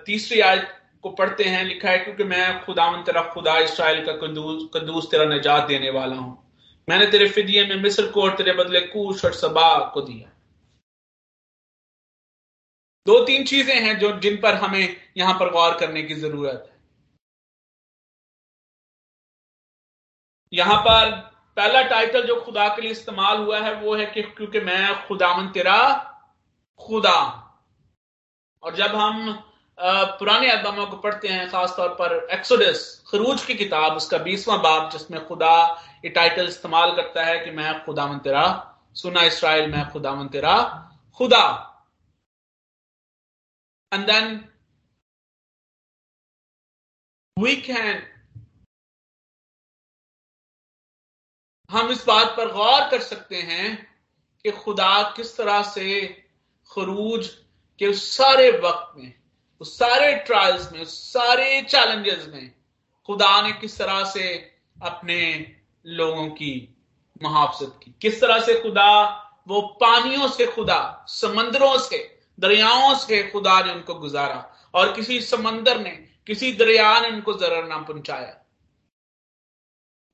तीसरी 0.07 0.41
आयत 0.41 0.69
को 1.05 1.11
पढ़ते 1.13 1.45
हैं, 1.45 1.65
लिखा 1.65 1.91
है, 1.91 1.99
क्योंकि 1.99 2.25
मैं 2.25 2.65
खुदावन 2.65 3.03
तेरा 3.05 3.23
खुदा 3.33 3.59
इसराइल 3.61 4.05
का 4.07 4.13
कदूस 4.19 4.71
कदूस 4.75 5.11
तेरा 5.11 5.25
निजात 5.27 5.67
देने 5.69 5.91
वाला 5.91 6.17
हूँ। 6.17 6.42
मैंने 6.89 7.07
तेरे 7.07 7.29
फिदिये 7.29 7.65
में 7.67 7.77
मिस्र 7.77 8.11
को 8.13 8.23
और 8.23 8.37
तेरे 8.37 8.53
बदले 8.53 8.81
कूश 8.81 9.25
और 9.25 9.33
सबा 9.33 9.79
को 9.95 10.01
दिया। 10.01 10.29
दो 13.07 13.25
तीन 13.25 13.45
चीज़ें 13.45 13.75
हैं 13.75 13.99
जो, 13.99 14.11
जिन 14.19 14.37
पर 14.37 14.55
हमें 14.55 14.97
यहाँ 15.17 15.35
पर 15.35 15.51
गौर 15.51 15.79
करने 15.79 16.03
की 16.03 16.15
ज़रूरत 16.15 16.65
है। 16.67 16.81
यहाँ 20.53 20.77
पर 20.81 21.11
पहला 21.57 21.83
टाइटल 21.83 22.27
जो 22.27 22.41
खुदा 22.41 22.69
के 22.69 22.83
लिए 22.83 22.91
इस्तेमाल 22.91 23.39
हुआ 23.39 23.61
है, 23.61 23.75
वो 23.75 23.95
है 23.97 24.07
कि 24.07 24.23
क्योंकि 24.23 24.61
मैं 24.61 25.07
खुदावन 25.09 25.49
तेरा 25.53 25.79
खुदा 26.81 27.19
और 28.63 28.75
जब 28.77 28.95
हम 28.95 29.33
पुराने 29.79 30.51
अलबामा 30.51 30.85
को 30.85 30.97
पढ़ते 30.97 31.29
हैं, 31.29 31.49
खासतौर 31.51 31.89
पर 31.95 32.13
एक्सोडस 32.33 33.05
खरूज 33.09 33.45
की 33.45 33.55
किताब, 33.55 33.97
उसका 33.97 34.19
बीसवां 34.19 34.59
बाप 34.63 34.91
जिसमें 34.93 35.27
खुदा 35.29 35.55
ये 36.05 36.11
टाइटल 36.11 36.49
इस्तेमाल 36.49 36.95
करता 36.97 37.25
है 37.25 37.39
कि 37.45 37.51
मैं 37.51 37.85
खुदा 37.85 38.07
तेरा, 38.19 38.47
सुना 38.97 39.23
इसराइल, 39.23 39.71
मैं 39.71 39.91
खुदा 39.93 40.15
तेरा, 40.33 40.57
खुदा। 41.21 41.45
एंड 43.93 44.07
देन 44.07 44.37
वी 47.37 47.57
कैन 47.63 48.03
हम 51.71 51.91
इस 51.91 52.05
बात 52.07 52.35
पर 52.37 52.53
गौर 52.53 52.89
कर 52.91 53.01
सकते 53.01 53.43
हैं 53.43 53.67
कि 54.45 54.51
खुदा 54.53 55.03
किस 55.17 55.37
तरह 55.37 55.63
से 55.63 56.05
खरूज 56.71 57.29
के 57.81 57.87
उस 57.87 58.05
सारे 58.17 58.51
वक्त 58.59 58.97
में 58.97 59.22
उस 59.63 59.79
सारे 59.79 60.15
ट्रायल्स 60.15 60.73
में, 60.73 60.83
उस 60.83 61.13
सारे 61.13 61.63
चैलेंजेस 61.63 62.27
में 62.29 62.55
खुदा 63.07 63.43
ने 63.43 63.53
किस 63.53 63.79
तरह 63.79 64.05
से 64.05 64.53
अपने 64.83 65.57
लोगों 65.87 66.29
की 66.29 66.77
मुहाफजत 67.23 67.81
की? 67.83 67.95
किस 68.03 68.21
तरह 68.21 68.41
से 68.41 68.61
खुदा, 68.61 69.07
वो 69.49 69.61
पानियों 69.61 70.29
से 70.29 70.47
खुदा, 70.47 71.05
समंदरों 71.09 71.79
से, 71.79 72.21
दरियाओं 72.41 72.95
से 72.95 73.31
खुदा 73.31 73.61
ने 73.61 73.73
उनको 73.73 73.95
गुजारा 73.95 74.57
और 74.75 74.93
किसी 74.93 75.21
समंदर 75.21 75.81
ने, 75.81 75.91
किसी 76.27 76.53
दरिया 76.53 77.01
ने 77.01 77.09
उनको 77.09 77.35
जरा 77.35 77.67
ना 77.67 77.79
पहुँचाया। 77.79 78.45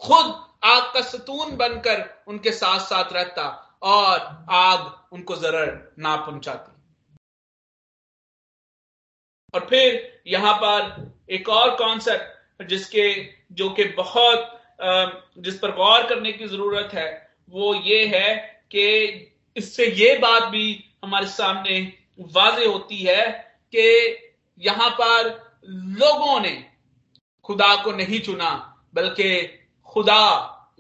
खुद 0.00 0.48
आग 0.64 0.82
का 0.94 1.00
सतून 1.00 1.56
बनकर 1.56 2.24
उनके 2.26 2.52
साथ 2.52 2.80
साथ 2.80 3.12
रहता 3.12 3.78
और 3.82 4.46
आग 4.50 5.08
उनको 5.12 5.37
जरर 5.37 5.94
ना 5.98 6.16
पहुंचाती। 6.16 6.78
और 9.59 9.66
फिर 9.66 10.23
यहाँ 10.27 10.55
पर 10.55 11.12
एक 11.31 11.49
और 11.49 11.75
कॉन्सेप्ट 11.77 12.68
जिसके, 12.68 13.12
जो 13.53 13.68
कि 13.71 13.85
बहुत 13.97 14.55
जिस 15.38 15.59
पर 15.59 15.71
गौर 15.71 16.07
करने 16.07 16.33
की 16.33 16.47
ज़रूरत 16.49 16.90
है, 16.94 17.11
वो 17.51 17.75
ये 17.75 18.05
है 18.07 18.37
कि 18.71 18.85
इससे 19.57 19.87
ये 19.87 20.16
बात 20.18 20.49
भी 20.49 20.85
हमारे 21.05 21.27
सामने 21.27 21.81
वाजे 22.37 22.66
होती 22.66 23.03
है 23.03 23.27
कि 23.75 23.87
यहाँ 24.61 24.90
पर 24.90 25.29
लोगों 25.99 26.40
ने 26.40 26.55
खुदा 27.44 27.75
को 27.83 27.92
नहीं 27.92 28.21
चुना, 28.21 28.51
बल्कि 28.94 29.29
खुदा 29.88 30.23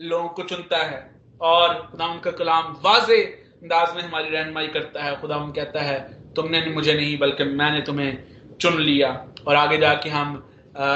लोगों 0.00 0.28
को 0.28 0.42
चुनता 0.42 0.78
है। 0.78 1.02
और 1.40 1.74
खुदा 1.90 2.06
उनका 2.06 2.30
कलाम 2.30 2.72
वाजे 2.82 3.22
अंदाज 3.22 3.94
में 3.96 4.02
हमारी 4.02 4.28
रहनमाई 4.30 4.66
करता 4.68 5.02
है। 5.02 5.20
खुदा 5.20 5.36
उन 5.36 5.52
कहता 5.52 5.82
है, 5.82 5.98
तुमने 6.34 6.66
मुझे 6.66 6.94
नहीं, 6.94 7.18
बल्कि 7.18 7.44
मैंने 7.44 7.80
तुम्हें 7.80 8.37
चुन 8.60 8.80
लिया 8.80 9.10
और 9.46 9.56
आगे 9.56 9.78
जाके 9.78 10.10
हम 10.10 10.36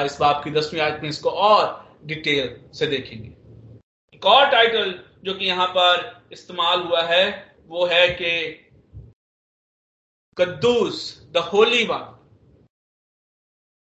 इस 0.07 0.16
बाप 0.20 0.42
की 0.44 0.51
दसवीं 0.51 0.81
आयत 0.81 1.01
में 1.03 1.09
इसको 1.09 1.31
और 1.31 1.64
डिटेल 2.07 2.57
से 2.79 2.87
देखेंगे। 2.87 3.29
एक 4.14 4.27
और 4.27 4.51
टाइटल 4.51 4.98
जो 5.25 5.35
कि 5.35 5.44
यहाँ 5.46 5.66
पर 5.77 6.29
इस्तेमाल 6.33 6.81
हुआ 6.81 7.03
है, 7.05 7.25
वो 7.68 7.87
है 7.87 8.09
कि 8.11 8.33
कद्दूस 10.37 10.98
द 11.33 11.37
होली 11.53 11.85
वन 11.87 12.09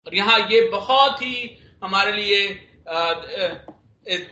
और 0.08 0.16
यहाँ 0.16 0.40
ये 0.52 0.62
बहुत 0.70 1.22
ही 1.22 1.58
हमारे 1.84 2.12
लिए 2.12 2.48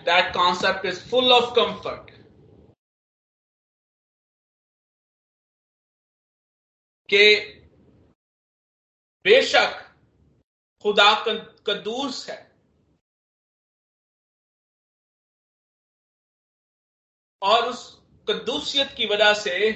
that 0.05 0.33
concept 0.33 0.85
is 0.85 0.99
full 1.09 1.31
of 1.31 1.53
comfort 1.55 2.09
कि 7.09 7.23
बेशक 9.27 9.95
खुदा 10.81 11.25
कदूस 11.67 12.29
है। 12.29 12.51
और 17.41 17.69
उस 17.69 18.01
कदूसियत 18.29 18.93
की 18.97 19.05
वजह 19.05 19.33
से 19.33 19.71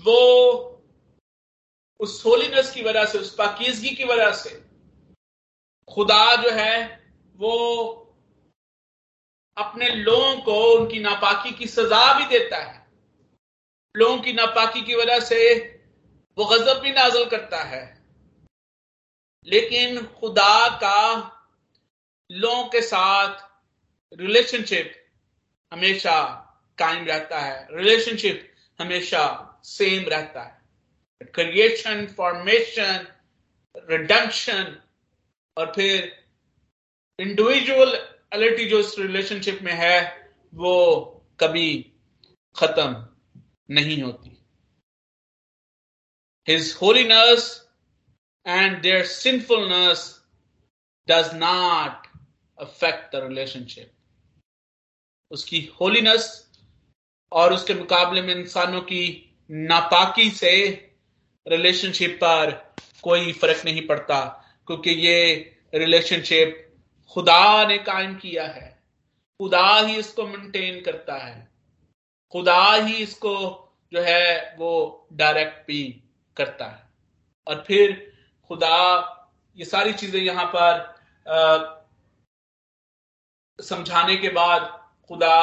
वो 0.00 0.20
उस 2.00 2.24
होलीनेस 2.26 2.72
की 2.74 2.82
वजह 2.82 3.04
से, 3.04 3.18
उस 3.18 3.34
पाकिजगी 3.34 3.90
की 3.90 4.04
वजह 4.04 4.32
से 4.32 4.50
खुदा 5.94 6.42
जो 6.42 6.50
है, 6.50 6.74
वो 7.36 7.52
अपने 9.56 9.88
लोगों 9.88 10.42
को 10.42 10.78
उनकी 10.78 11.00
नापाकी 11.00 11.52
की 11.52 11.66
सजा 11.66 12.18
भी 12.18 12.38
देता 12.38 12.56
है। 12.56 12.86
लोगों 13.96 14.18
की 14.22 14.32
नापाकी 14.32 14.82
की 14.82 14.94
वजह 14.94 15.20
से 15.20 15.75
वो 16.38 16.44
गजब 16.44 16.80
भी 16.80 16.92
नाजल 16.92 17.24
करता 17.24 17.62
है। 17.62 18.02
लेकिन 19.46 20.06
खुदा 20.06 20.76
का 20.76 21.14
लोगों 22.32 22.64
के 22.64 22.82
साथ 22.82 23.48
रिलेशनशिप 24.20 25.06
हमेशा 25.72 26.22
कायम 26.78 27.04
रहता 27.04 27.40
है। 27.40 27.68
रिलेशनशिप 27.70 28.54
हमेशा 28.80 29.60
सेम 29.64 30.08
रहता 30.08 30.42
है। 30.42 30.62
क्रिएशन 31.22 32.06
फॉर्मेशन 32.06 33.08
रिडम्पशन 33.76 34.82
और 35.58 35.72
फिर 35.76 36.24
इंडिविजुअलिटी 37.20 38.68
जो 38.68 38.78
इस 38.78 38.98
रिलेशनशिप 38.98 39.58
में 39.62 39.72
है, 39.72 40.30
वो 40.54 41.00
कभी 41.40 41.92
खत्म 42.56 43.08
नहीं 43.70 44.02
होती। 44.02 44.35
His 46.48 46.74
holiness 46.74 47.64
and 48.46 48.82
their 48.82 49.04
sinfulness 49.04 50.20
does 51.08 51.32
not 51.34 52.06
affect 52.58 53.12
the 53.12 53.22
relationship. 53.22 53.88
उसकी 55.30 55.60
होलीनेस 55.80 56.28
और 57.32 57.52
उसके 57.52 57.74
मुकाबले 57.74 58.22
में 58.22 58.34
इंसानों 58.34 58.80
की 58.82 59.02
नापाकी 59.50 60.30
से 60.30 60.52
रिलेशनशिप 61.46 62.16
पर 62.22 62.50
कोई 63.02 63.32
फ़र्क 63.32 63.64
नहीं 63.64 63.86
पड़ता, 63.86 64.20
क्योंकि 64.66 64.90
ये 64.90 65.18
रिलेशनशिप 65.74 66.62
खुदा 67.10 67.66
ने 67.68 67.78
कायम 67.78 68.14
किया 68.14 68.46
है 68.46 68.70
खुदा 69.40 69.68
ही 69.78 69.96
इसको 69.96 70.26
मेंटेन 70.26 70.80
करता 70.84 71.18
है 71.18 71.48
खुदा 72.32 72.72
ही 72.74 72.94
इसको 73.02 73.36
जो 73.92 74.02
है 74.02 74.54
वो 74.58 74.72
डायरेक्ट 75.12 75.66
भी 75.66 75.82
करता 76.36 76.64
है। 76.66 76.84
और 77.46 77.64
फिर 77.66 77.92
खुदा, 78.50 78.78
ये 79.58 79.64
सारी 79.64 79.92
चीज़ें 79.94 80.20
यहाँ 80.20 80.44
पर 80.54 80.84
समझाने 83.58 84.16
के 84.16 84.28
बाद 84.30 84.62
खुदा 85.10 85.34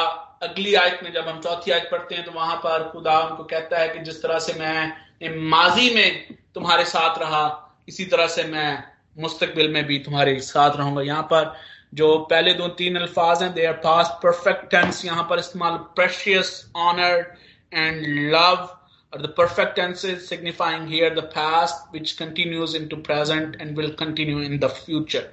अगली 0.42 0.74
आयत 0.74 1.00
में 1.02 1.12
जब 1.12 1.28
हम 1.28 1.40
चौथी 1.40 1.70
आयत 1.70 1.88
पढ़ते 1.90 2.14
हैं 2.14 2.24
तो 2.24 2.32
वहाँ 2.32 2.56
पर 2.56 2.88
खुदा 2.90 3.18
उनको 3.20 3.44
कहता 3.44 3.78
है 3.78 3.88
कि 3.88 3.98
जिस 4.00 4.22
तरह 4.22 4.38
से 4.38 4.52
मैं 4.54 5.40
माजी 5.50 5.94
में 5.94 6.36
तुम्हारे 6.54 6.84
साथ 6.84 7.18
रहा, 7.18 7.74
इसी 7.88 8.04
तरह 8.06 8.26
से 8.28 8.44
मैं 8.44 8.84
मुस्तकबिल 9.16 9.72
में 9.72 9.84
भी 9.86 9.98
तुम्हारे 10.00 10.38
साथ 10.42 10.76
रहूँगा। 10.76 11.02
यहाँ 11.02 11.22
पर 11.32 11.54
जो 11.94 12.16
पहले 12.30 12.52
दो 12.54 12.68
तीन 12.78 12.96
अल्फाज 12.96 13.42
हैं 13.42 13.52
they 13.54 13.66
are 13.66 13.72
past 13.80 14.12
perfect 14.22 14.70
tense 14.70 15.04
यहाँ 15.04 15.26
पर 15.30 15.38
इस्तेमाल 15.38 15.76
precious 15.96 16.50
honour 16.76 17.36
and 17.72 18.06
love 18.32 18.66
or 19.14 19.22
the 19.22 19.28
perfect 19.28 19.76
tenses 19.76 20.26
signifying 20.26 20.86
here 20.88 21.14
the 21.14 21.22
past 21.22 21.92
which 21.92 22.16
continues 22.16 22.74
into 22.74 22.96
present 22.96 23.56
and 23.60 23.76
will 23.76 23.92
continue 23.94 24.38
in 24.40 24.58
the 24.58 24.68
future 24.68 25.26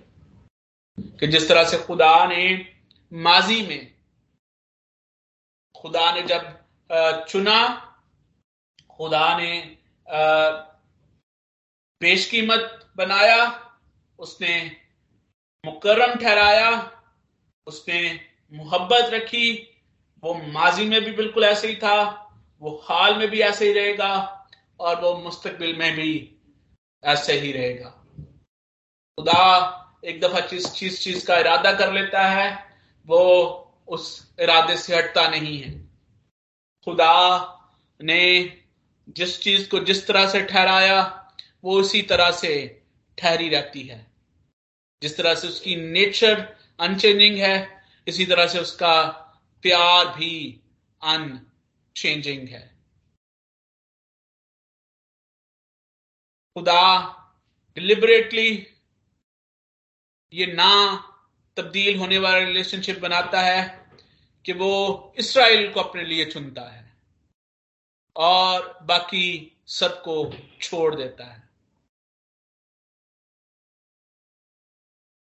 कि 1.19 1.27
जिस 1.27 1.47
तरह 1.49 1.63
से 1.69 1.77
खुदा 1.77 2.13
ने 2.27 2.43
माजी 3.11 3.61
में 3.67 3.91
खुदा 5.75 6.11
ने 6.15 6.21
जब 6.31 7.25
चुना 7.29 7.59
खुदा 8.89 9.37
ने 9.39 9.53
पेशकीमत 12.01 12.79
बनाया 12.97 13.39
उसने 14.19 14.55
मुकर्रम 15.63 16.15
ठहराया 16.21 16.69
उसने 17.67 18.01
मोहब्बत 18.53 19.13
रखी 19.13 19.47
वो 20.23 20.33
माजी 20.53 20.85
में 20.85 21.01
भी 21.03 21.11
बिल्कुल 21.11 21.43
ऐसे 21.43 21.67
ही 21.67 21.75
था 21.75 21.97
वो 22.61 22.81
हाल 22.83 23.15
में 23.17 23.27
भी 23.27 23.39
ऐसे 23.39 23.67
ही 23.67 23.73
रहेगा 23.73 24.47
और 24.79 25.01
वो 25.01 25.17
मुस्तकबिल 25.17 25.75
में 25.75 25.95
भी 25.95 26.35
ऐसे 27.03 27.33
ही 27.33 27.51
रहेगा। 27.51 27.89
खुदा 29.19 29.77
एक 30.05 30.21
दफ़ा 30.21 30.39
चीज़ 30.39 30.67
चीज़ 30.67 31.01
चीज़ 31.01 31.27
का 31.27 31.39
इरादा 31.39 31.73
कर 31.73 31.93
लेता 31.93 32.27
है, 32.27 32.77
वो 33.07 33.23
उस 33.87 34.33
इरादे 34.39 34.77
से 34.77 34.95
हटता 34.95 35.27
नहीं 35.27 35.61
है। 35.61 35.85
खुदा 36.85 37.47
ने 38.03 38.57
जिस 39.09 39.41
चीज़ 39.41 39.69
को 39.69 39.79
जिस 39.79 40.07
तरह 40.07 40.29
से 40.29 40.41
ठहराया, 40.41 41.31
वो 41.63 41.79
उसी 41.79 42.01
तरह 42.01 42.31
से 42.31 42.81
ठहरी 43.17 43.49
रहती 43.49 43.81
है। 43.81 44.11
जिस 45.01 45.17
तरह 45.17 45.35
से 45.35 45.47
उसकी 45.47 45.75
नेचर 45.75 46.57
अनचेंजिंग 46.79 47.37
है, 47.37 47.85
इसी 48.07 48.25
तरह 48.25 48.47
से 48.47 48.59
उसका 48.59 49.01
प्यार 49.61 50.05
भी 50.05 50.61
अनचेंजिंग 51.95 52.47
है। 52.47 52.67
खुदा 56.55 56.83
डिलिबरेटली 57.75 58.67
ये 60.33 60.45
ना 60.45 60.71
तब्दील 61.57 61.99
होने 61.99 62.17
वाला 62.17 62.37
रिलेशनशिप 62.37 62.99
बनाता 62.99 63.41
है 63.41 63.61
कि 64.45 64.53
वो 64.53 64.71
इसराइल 65.19 65.73
को 65.73 65.79
अपने 65.79 66.03
लिए 66.03 66.25
चुनता 66.25 66.61
है 66.61 66.97
और 68.15 68.79
बाकी 68.83 69.57
सबको 69.67 70.15
छोड़ 70.61 70.95
देता 70.95 71.25
है। 71.25 71.49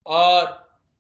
और 0.06 0.46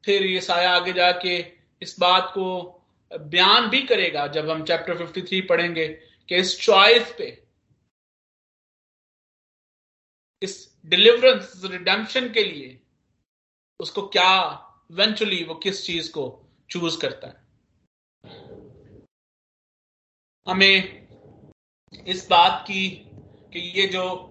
फिर 0.05 0.23
ये 0.23 0.41
साया 0.41 0.75
आगे 0.75 0.93
जाके 0.93 1.37
इस 1.81 1.99
बात 1.99 2.31
को 2.33 2.80
बयान 3.11 3.67
भी 3.69 3.81
करेगा 3.81 4.27
जब 4.27 4.49
हम 4.49 4.63
चैप्टर 4.63 4.97
53 4.97 5.41
पढ़ेंगे 5.49 5.87
कि 6.29 6.35
इस 6.35 6.59
चॉइस 6.61 7.11
पे, 7.17 7.45
इस 10.41 10.81
डिलीवरेंस 10.85 11.61
रिडेम्पशन 11.65 12.31
के 12.33 12.43
लिए 12.43 12.81
उसको 13.79 14.07
क्या 14.07 14.31
इवेंचुअली 14.91 15.43
वो 15.43 15.55
किस 15.55 15.85
चीज़ 15.85 16.11
को 16.11 16.49
चूज़ 16.69 16.99
करता 16.99 17.27
है। 17.27 17.45
हमें 20.47 21.07
इस 22.07 22.27
बात 22.29 22.63
की 22.67 22.89
कि 23.53 23.59
ये 23.59 23.87
जो 23.87 24.27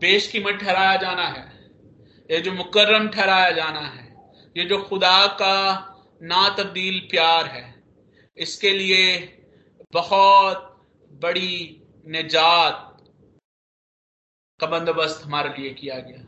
बेश 0.00 0.32
की 0.32 0.40
मत 0.40 0.54
ठहराया 0.54 0.96
जाना 0.96 1.26
है, 1.26 1.68
ये 2.30 2.40
जो 2.40 2.52
मुकर्रम 2.52 3.08
ठहराया 3.08 3.50
जाना 3.50 3.80
है, 3.80 4.16
ये 4.56 4.64
जो 4.64 4.82
खुदा 4.82 5.26
का 5.26 5.86
ना 6.22 6.48
तब्दील 6.48 7.00
प्यार 7.00 7.46
है 7.46 7.79
इसके 8.40 8.70
लिए 8.70 9.04
बहुत 9.92 10.66
बड़ी 11.22 11.56
निजात 12.06 12.86
का 14.60 14.66
बंदोबस्त 14.66 15.24
हमारे 15.24 15.56
लिए 15.56 15.72
किया 15.74 15.98
गया। 16.00 16.26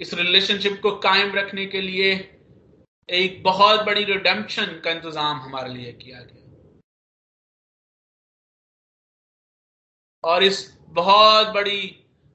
इस 0.00 0.14
रिलेशनशिप 0.14 0.80
को 0.82 0.90
कायम 0.98 1.34
रखने 1.34 1.66
के 1.66 1.80
लिए 1.80 2.12
एक 3.08 3.42
बहुत 3.42 3.80
बड़ी 3.86 4.04
रिडेम्पशन 4.04 4.80
का 4.84 4.90
इंतज़ाम 4.90 5.40
हमारे 5.40 5.72
लिए 5.74 5.92
किया 5.92 6.20
गया। 6.20 6.44
और 10.24 10.42
इस 10.42 10.58
बहुत 10.90 11.46
बड़ी 11.54 11.82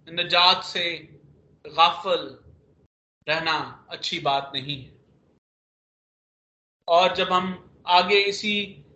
निजात 0.08 0.64
से 0.64 0.86
गाफल 1.66 2.24
रहना 3.28 3.58
अच्छी 3.90 4.20
बात 4.20 4.52
नहीं 4.56 4.78
है। 4.84 4.92
और 6.88 7.16
जब 7.16 7.32
हम 7.32 7.52
आगे 7.86 8.20
इसी 8.22 8.54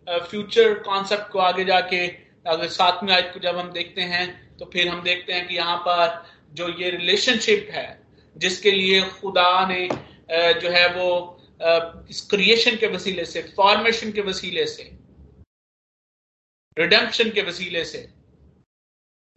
फ्यूचर 0.07 0.73
कॉन्सेप्ट 0.79 1.31
को 1.31 1.39
आगे 1.39 1.65
जाके, 1.65 2.05
अगर 2.45 2.67
सातवीं 2.69 3.13
आयत 3.13 3.31
को 3.33 3.39
जब 3.39 3.57
हम 3.57 3.71
देखते 3.71 4.01
हैं 4.03 4.57
तो 4.57 4.65
फिर 4.73 4.87
हम 4.87 5.01
देखते 5.03 5.33
हैं 5.33 5.47
कि 5.47 5.55
यहाँ 5.55 5.77
पर 5.87 6.23
जो 6.53 6.67
ये 6.79 6.89
रिलेशनशिप 6.89 7.67
है, 7.71 7.87
जिसके 8.35 8.71
लिए 8.71 9.01
खुदा 9.11 9.65
ने 9.67 9.87
जो 10.61 10.69
है 10.69 10.87
वो 10.93 11.09
इस 12.09 12.21
क्रिएशन 12.29 12.75
के 12.77 12.87
वसीले 12.87 13.25
से 13.25 13.41
फॉर्मेशन 13.57 14.11
के 14.11 14.21
वसीले 14.21 14.65
से 14.67 14.83
रिडेम्पशन 16.77 17.29
के 17.29 17.41
वसीले 17.41 17.83
से, 17.85 17.97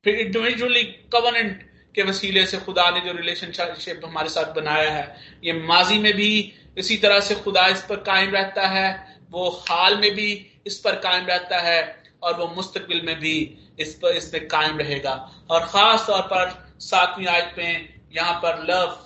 फिर 0.04 0.14
इंडिविजुअली 0.16 0.82
कवर्नेंट 1.12 1.62
के 1.94 2.02
वसीले 2.02 2.46
से 2.46 2.58
खुदा 2.58 2.88
ने 2.90 3.00
जो 3.00 3.12
रिलेशनशिप 3.12 4.00
हमारे 4.04 4.28
साथ 4.28 4.54
बनाया 4.54 4.90
है, 4.90 5.16
ये 5.44 5.52
माजी 5.52 5.98
में 5.98 6.12
भी 6.12 6.52
इसी 6.78 6.96
तरह 6.96 7.20
से 7.20 7.34
खुदा 7.34 7.66
इस 7.68 7.82
पर 7.82 7.96
कायम 8.02 8.30
रहता 8.30 8.66
है 8.68 9.07
वो 9.30 9.48
हाल 9.68 9.96
में 9.96 10.14
भी 10.14 10.30
इस 10.66 10.78
पर 10.78 10.96
कायम 11.00 11.26
रहता 11.26 11.60
है 11.60 11.80
और 12.22 12.34
वो 12.36 12.46
मुस्तकबिल 12.56 13.02
में 13.06 13.18
भी 13.20 13.36
इस 13.80 13.94
पर 13.94 14.16
इस 14.16 14.28
पर 14.28 14.44
कायम 14.46 14.78
रहेगा। 14.78 15.14
और 15.50 15.64
खास 15.66 16.06
तौर 16.06 16.22
पर 16.32 16.50
सातवीं 16.80 17.26
आयत 17.26 17.54
में 17.58 17.88
यहाँ 18.16 18.34
पर 18.42 18.64
लव 18.70 18.98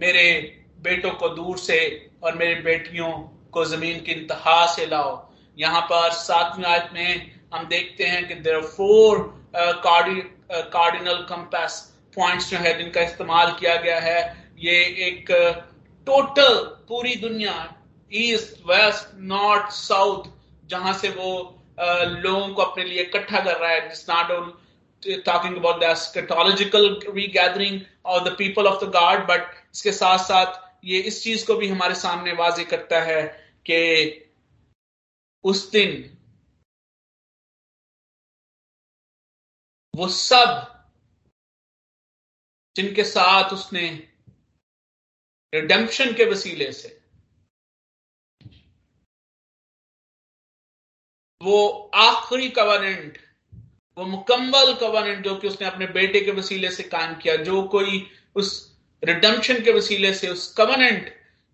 मेरे 0.00 0.26
बेटों 0.82 1.10
को 1.12 1.28
दूर 1.28 1.58
से 1.58 1.78
और 2.22 2.34
मेरी 2.36 2.54
बेटियों 2.62 3.10
को 3.52 3.64
ज़मीन 3.64 4.00
की 4.00 4.12
इंतहा 4.12 4.64
से 4.74 4.86
लाओ। 4.86 5.12
यहाँ 5.56 5.80
पर 5.82 6.10
सातवीं 6.14 6.64
आयत 6.64 6.90
में 6.94 7.30
हम 7.54 7.66
देखते 7.68 8.04
हैं 8.06 8.26
कि 8.28 8.34
there 8.36 8.60
four 8.66 9.18
cardinal 9.84 11.24
compass 11.28 11.80
points 12.16 12.50
जो 12.50 12.58
है 12.58 12.76
जिनका 12.78 13.00
इस्तेमाल 13.02 13.52
किया 13.60 13.76
गया 13.76 14.00
है। 14.00 14.20
ये 14.58 14.76
एक 15.06 15.30
टोटल 16.06 16.54
uh, 16.54 16.66
पूरी 16.88 17.14
दुनिया 17.16 17.52
ईस्ट 18.12 18.62
वेस्ट 18.66 19.14
नॉर्थ 19.14 19.70
साउथ 19.72 20.30
जहाँ 20.68 20.92
से 20.98 21.08
वो 21.08 21.30
लोगों 21.80 22.54
को 22.54 22.62
अपने 22.62 22.84
लिए 22.84 23.02
इकट्ठा 23.02 23.40
कर 23.44 23.56
रहा 23.56 23.70
है। 23.70 23.88
Not 23.88 24.66
talking 25.24 25.56
about 25.56 25.80
the 25.82 25.94
eschatological 25.94 26.88
regathering 27.08 27.80
of 28.06 28.24
the 28.24 28.34
people 28.38 28.66
of 28.66 28.84
the 28.84 28.88
God 28.90 29.26
but 29.26 29.54
इसके 29.74 29.92
साथ 29.92 30.18
साथ 30.18 30.60
ये 30.84 31.00
इस 31.00 31.22
चीज़ 31.22 31.46
को 31.46 31.54
भी 31.54 31.68
हमारे 31.68 31.94
सामने 31.94 32.32
वाजे 32.32 32.64
करता 32.64 33.00
है 33.00 33.22
कि 33.66 33.78
उस 35.44 35.70
दिन 35.70 36.16
वो 39.94 40.08
सब 40.08 40.66
जिनके 42.76 43.04
साथ 43.04 43.52
उसने 43.52 43.88
रिडेम्पशन 45.54 46.12
के 46.14 46.24
वसीले 46.24 46.72
से 46.72 46.97
वो 51.42 51.90
आखिरी 51.94 52.48
कवर्नेंट 52.50 53.18
वो 53.96 54.04
मुकम्मल 54.04 54.72
कवर्नेंट 54.74 55.24
जो 55.24 55.34
कि 55.36 55.48
उसने 55.48 55.66
अपने 55.66 55.86
बेटे 55.86 56.20
के 56.20 56.32
वसीले 56.32 56.70
से 56.70 56.82
कायम 56.82 57.14
किया, 57.14 57.36
जो 57.36 57.62
कोई 57.62 58.06
उस 58.36 58.78
रिडम्पशन 59.02 59.62
के 59.62 59.72
वसीले 59.72 60.12
से 60.14 60.28
उस 60.28 60.52
कवर्नेंट 60.54 61.08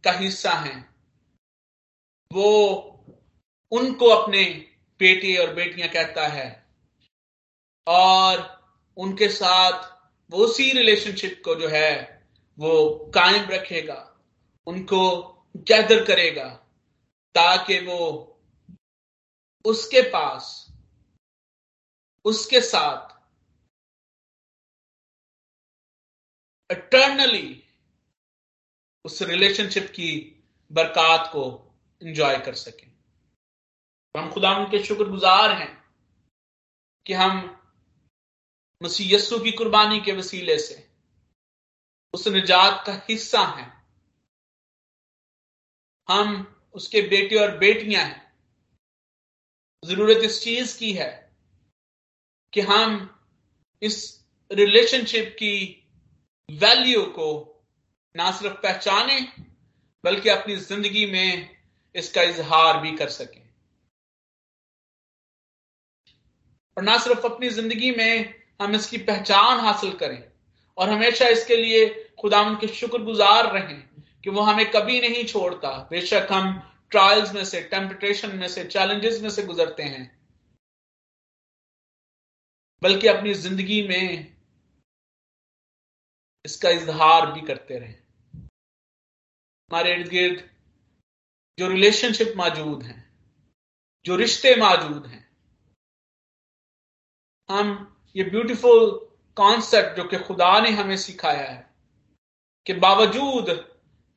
का 0.04 0.12
हिस्सा 0.12 0.52
है, 0.52 0.74
वो 2.30 2.90
उनको 3.72 4.08
अपने 4.08 4.44
बेटे 5.00 5.36
और 5.36 5.54
बेटियाँ 5.54 5.88
कहता 5.88 6.26
है 6.28 6.66
और 7.86 8.42
उनके 8.96 9.28
साथ 9.28 9.92
वो 10.30 10.44
उसी 10.44 10.70
रिलेशनशिप 10.72 11.40
को 11.44 11.54
जो 11.54 11.68
है 11.68 12.22
वो 12.58 13.10
कायम 13.14 13.48
रखेगा, 13.50 14.16
उनको 14.66 15.00
गैदर 15.56 16.04
करेगा, 16.04 16.48
ताकि 17.34 17.78
वो 17.78 18.33
उसके 19.64 20.02
पास, 20.02 20.72
उसके 22.24 22.60
साथ 22.60 23.14
इटर्नली 26.72 27.64
उस 29.04 29.22
रिलेशनशिप 29.22 29.82
की 29.82 30.42
बरकत 30.72 31.30
को 31.32 31.74
एंजॉय 32.02 32.38
कर 32.38 32.54
सकें। 32.54 32.94
हम 34.16 34.32
खुदा 34.32 34.56
उनके 34.56 34.84
शुक्रगुजार 34.84 35.52
हैं 35.52 35.84
कि 37.06 37.12
हम 37.12 37.60
मसीह 38.82 39.14
यस्सु 39.14 39.38
की 39.38 39.52
कुर्बानी 39.52 40.00
के 40.00 40.12
वसीले 40.12 40.58
से 40.58 40.90
उस 42.14 42.28
निजात 42.28 42.86
का 42.86 42.92
हिस्सा 43.08 43.40
हैं। 43.40 43.86
हम 46.08 46.56
उसके 46.74 47.02
बेटे 47.02 47.36
और 47.36 47.58
बेटियाँ 47.58 48.04
हैं। 48.04 48.23
ज़रूरत 49.84 50.22
इस 50.24 50.42
चीज़ 50.42 50.76
की 50.78 50.92
है 50.92 51.10
कि 52.52 52.60
हम 52.62 52.98
इस 53.82 53.96
रिलेशनशिप 54.50 55.34
की 55.38 55.56
वैल्यू 56.48 57.02
को 57.16 57.30
ना 58.14 58.30
सिर्फ़ 58.32 58.54
पहचाने, 58.56 59.20
बल्कि 60.04 60.28
अपनी 60.28 60.56
ज़िंदगी 60.58 61.06
में 61.06 61.50
इसका 61.94 62.22
इजहार 62.22 62.80
भी 62.80 62.96
कर 62.96 63.08
सकें। 63.08 63.42
और 66.76 66.82
ना 66.82 66.96
सिर्फ़ 66.98 67.26
अपनी 67.26 67.48
ज़िंदगी 67.50 67.90
में 67.90 68.34
हम 68.62 68.74
इसकी 68.74 68.98
पहचान 69.04 69.60
हासिल 69.60 69.92
करें 69.94 70.22
और 70.78 70.88
हमेशा 70.90 71.28
इसके 71.28 71.56
लिए 71.56 71.88
खुदा 72.20 72.42
के 72.60 72.68
शुक्रगुजार 72.74 73.52
रहें 73.52 73.82
कि 74.24 74.30
वो 74.30 74.42
हमें 74.42 74.70
कभी 74.70 75.00
नहीं 75.00 75.24
छोड़ता। 75.24 75.70
बेशक 75.90 76.28
हम 76.30 76.52
ट्रायल्स 76.94 77.32
में 77.34 77.44
से 77.44 77.60
टेम्पटेशन 77.68 78.36
में 78.36 78.48
से 78.48 78.64
चैलेंजेस 78.64 79.20
में 79.22 79.30
से 79.30 79.42
गुजरते 79.42 79.82
हैं। 79.82 80.04
बल्कि 82.82 83.06
अपनी 83.06 83.34
ज़िंदगी 83.34 83.80
में 83.88 84.36
इसका 86.44 86.70
इजहार 86.70 87.30
भी 87.32 87.40
करते 87.40 87.78
रहे। 87.78 87.92
हमारे 89.70 89.94
इर्द 89.94 90.08
गिर्द 90.08 90.50
जो 91.58 91.68
रिलेशनशिप 91.68 92.32
मौजूद 92.36 92.82
हैं, 92.82 93.00
जो 94.06 94.16
रिश्ते 94.16 94.54
मौजूद 94.56 95.06
हैं, 95.06 95.22
हम 97.48 97.72
ये 98.16 98.24
ब्यूटीफुल 98.24 98.90
कॉन्सेप्ट 99.36 99.96
जो 99.96 100.04
कि 100.04 100.18
खुदा 100.18 100.58
ने 100.60 100.70
हमें 100.70 100.96
सिखाया 100.96 101.50
है, 101.50 101.74
कि 102.66 102.72
बावजूद 102.72 103.50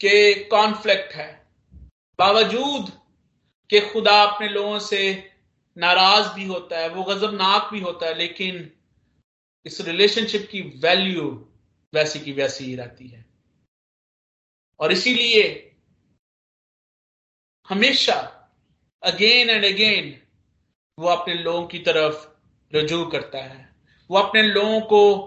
के 0.01 0.43
कॉन्फ्लिक्ट 0.43 1.13
है 1.13 1.46
बावजूद 2.19 2.89
के 3.69 3.93
खुदा 3.93 4.23
अपने 4.23 4.47
लोगों 4.49 4.79
से 4.79 5.31
नाराज़ 5.77 6.33
भी 6.33 6.45
होता 6.45 6.79
है, 6.79 6.89
वो 6.89 7.03
गजबनाक 7.03 7.73
भी 7.73 7.79
होता 7.79 8.05
है, 8.05 8.13
लेकिन 8.13 8.71
इस 9.65 9.81
रिलेशनशिप 9.81 10.49
की 10.51 10.61
वैल्यू 10.61 11.49
वैसी 11.93 12.19
की 12.19 12.31
वैसी 12.31 12.65
ही 12.65 12.75
रहती 12.75 13.07
है। 13.07 13.25
और 14.79 14.91
इसीलिए 14.91 15.75
हमेशा 17.69 18.49
अगेन 19.03 19.49
एंड 19.49 19.65
अगेन 19.65 20.21
वो 20.99 21.07
अपने 21.07 21.33
लोगों 21.33 21.67
की 21.67 21.79
तरफ़ 21.79 22.27
रजू 22.75 23.05
करता 23.05 23.37
है। 23.37 23.75
वो 24.09 24.17
अपने 24.17 24.43
लोगों 24.43 24.81
को 24.81 25.23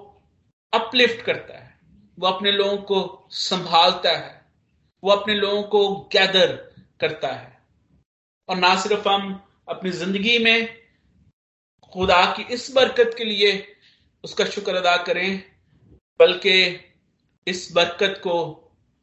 अपलिफ्ट 0.72 1.24
करता 1.24 1.58
है। 1.58 1.80
वो 2.18 2.26
अपने 2.26 2.52
लोगों 2.52 2.76
को 2.76 3.28
संभालता 3.30 4.16
है। 4.16 4.52
वो 5.04 5.10
अपने 5.10 5.34
लोगों 5.34 5.62
को 5.62 5.96
गैदर 6.12 6.69
करता 7.00 7.28
है 7.28 7.58
और 8.48 8.56
ना 8.56 8.74
सिर्फ़ 8.82 9.08
हम 9.08 9.32
अपनी 9.68 9.90
ज़िंदगी 9.90 10.38
में 10.44 10.68
खुदा 11.92 12.24
की 12.32 12.42
इस 12.54 12.70
बरकत 12.76 13.14
के 13.18 13.24
लिए 13.24 13.52
उसका 14.24 14.44
शुक्र 14.44 14.74
अदा 14.76 14.96
करें 15.02 15.42
बल्कि 16.20 16.56
इस 17.46 17.68
बरकत 17.74 18.20
को 18.24 18.38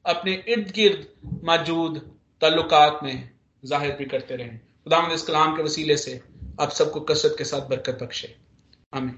अपने 0.06 0.34
इर्द 0.48 0.72
गिर्द 0.72 1.08
मौजूद 1.44 1.98
ताल्लुकात 2.42 3.00
में 3.04 3.30
ज़ाहिर 3.64 3.96
भी 3.96 4.06
करते 4.06 4.36
रहें 4.36 4.58
खुदा 4.58 5.06
इस 5.14 5.24
कलाम 5.24 5.56
के 5.56 5.64
वसीले 5.64 5.98
से 5.98 6.20
आप 6.62 6.70
सबको 6.72 7.00
कसरत 7.12 7.36
के 7.38 7.44
साथ 7.46 7.70
बरकत 7.70 8.04
बख्शे 8.04 8.36
आमीन. 8.94 9.16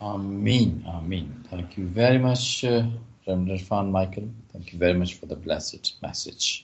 Amen. 0.00 1.44
Thank 1.50 1.78
you 1.78 1.86
very 1.88 2.18
much, 2.18 2.64
uh, 2.64 2.82
Reverend 3.26 3.48
Irfan 3.48 3.90
Michael. 3.90 4.28
Thank 4.52 4.72
you 4.72 4.78
very 4.78 4.94
much 4.94 5.14
for 5.14 5.26
the 5.26 5.36
blessed 5.36 5.94
message. 6.02 6.63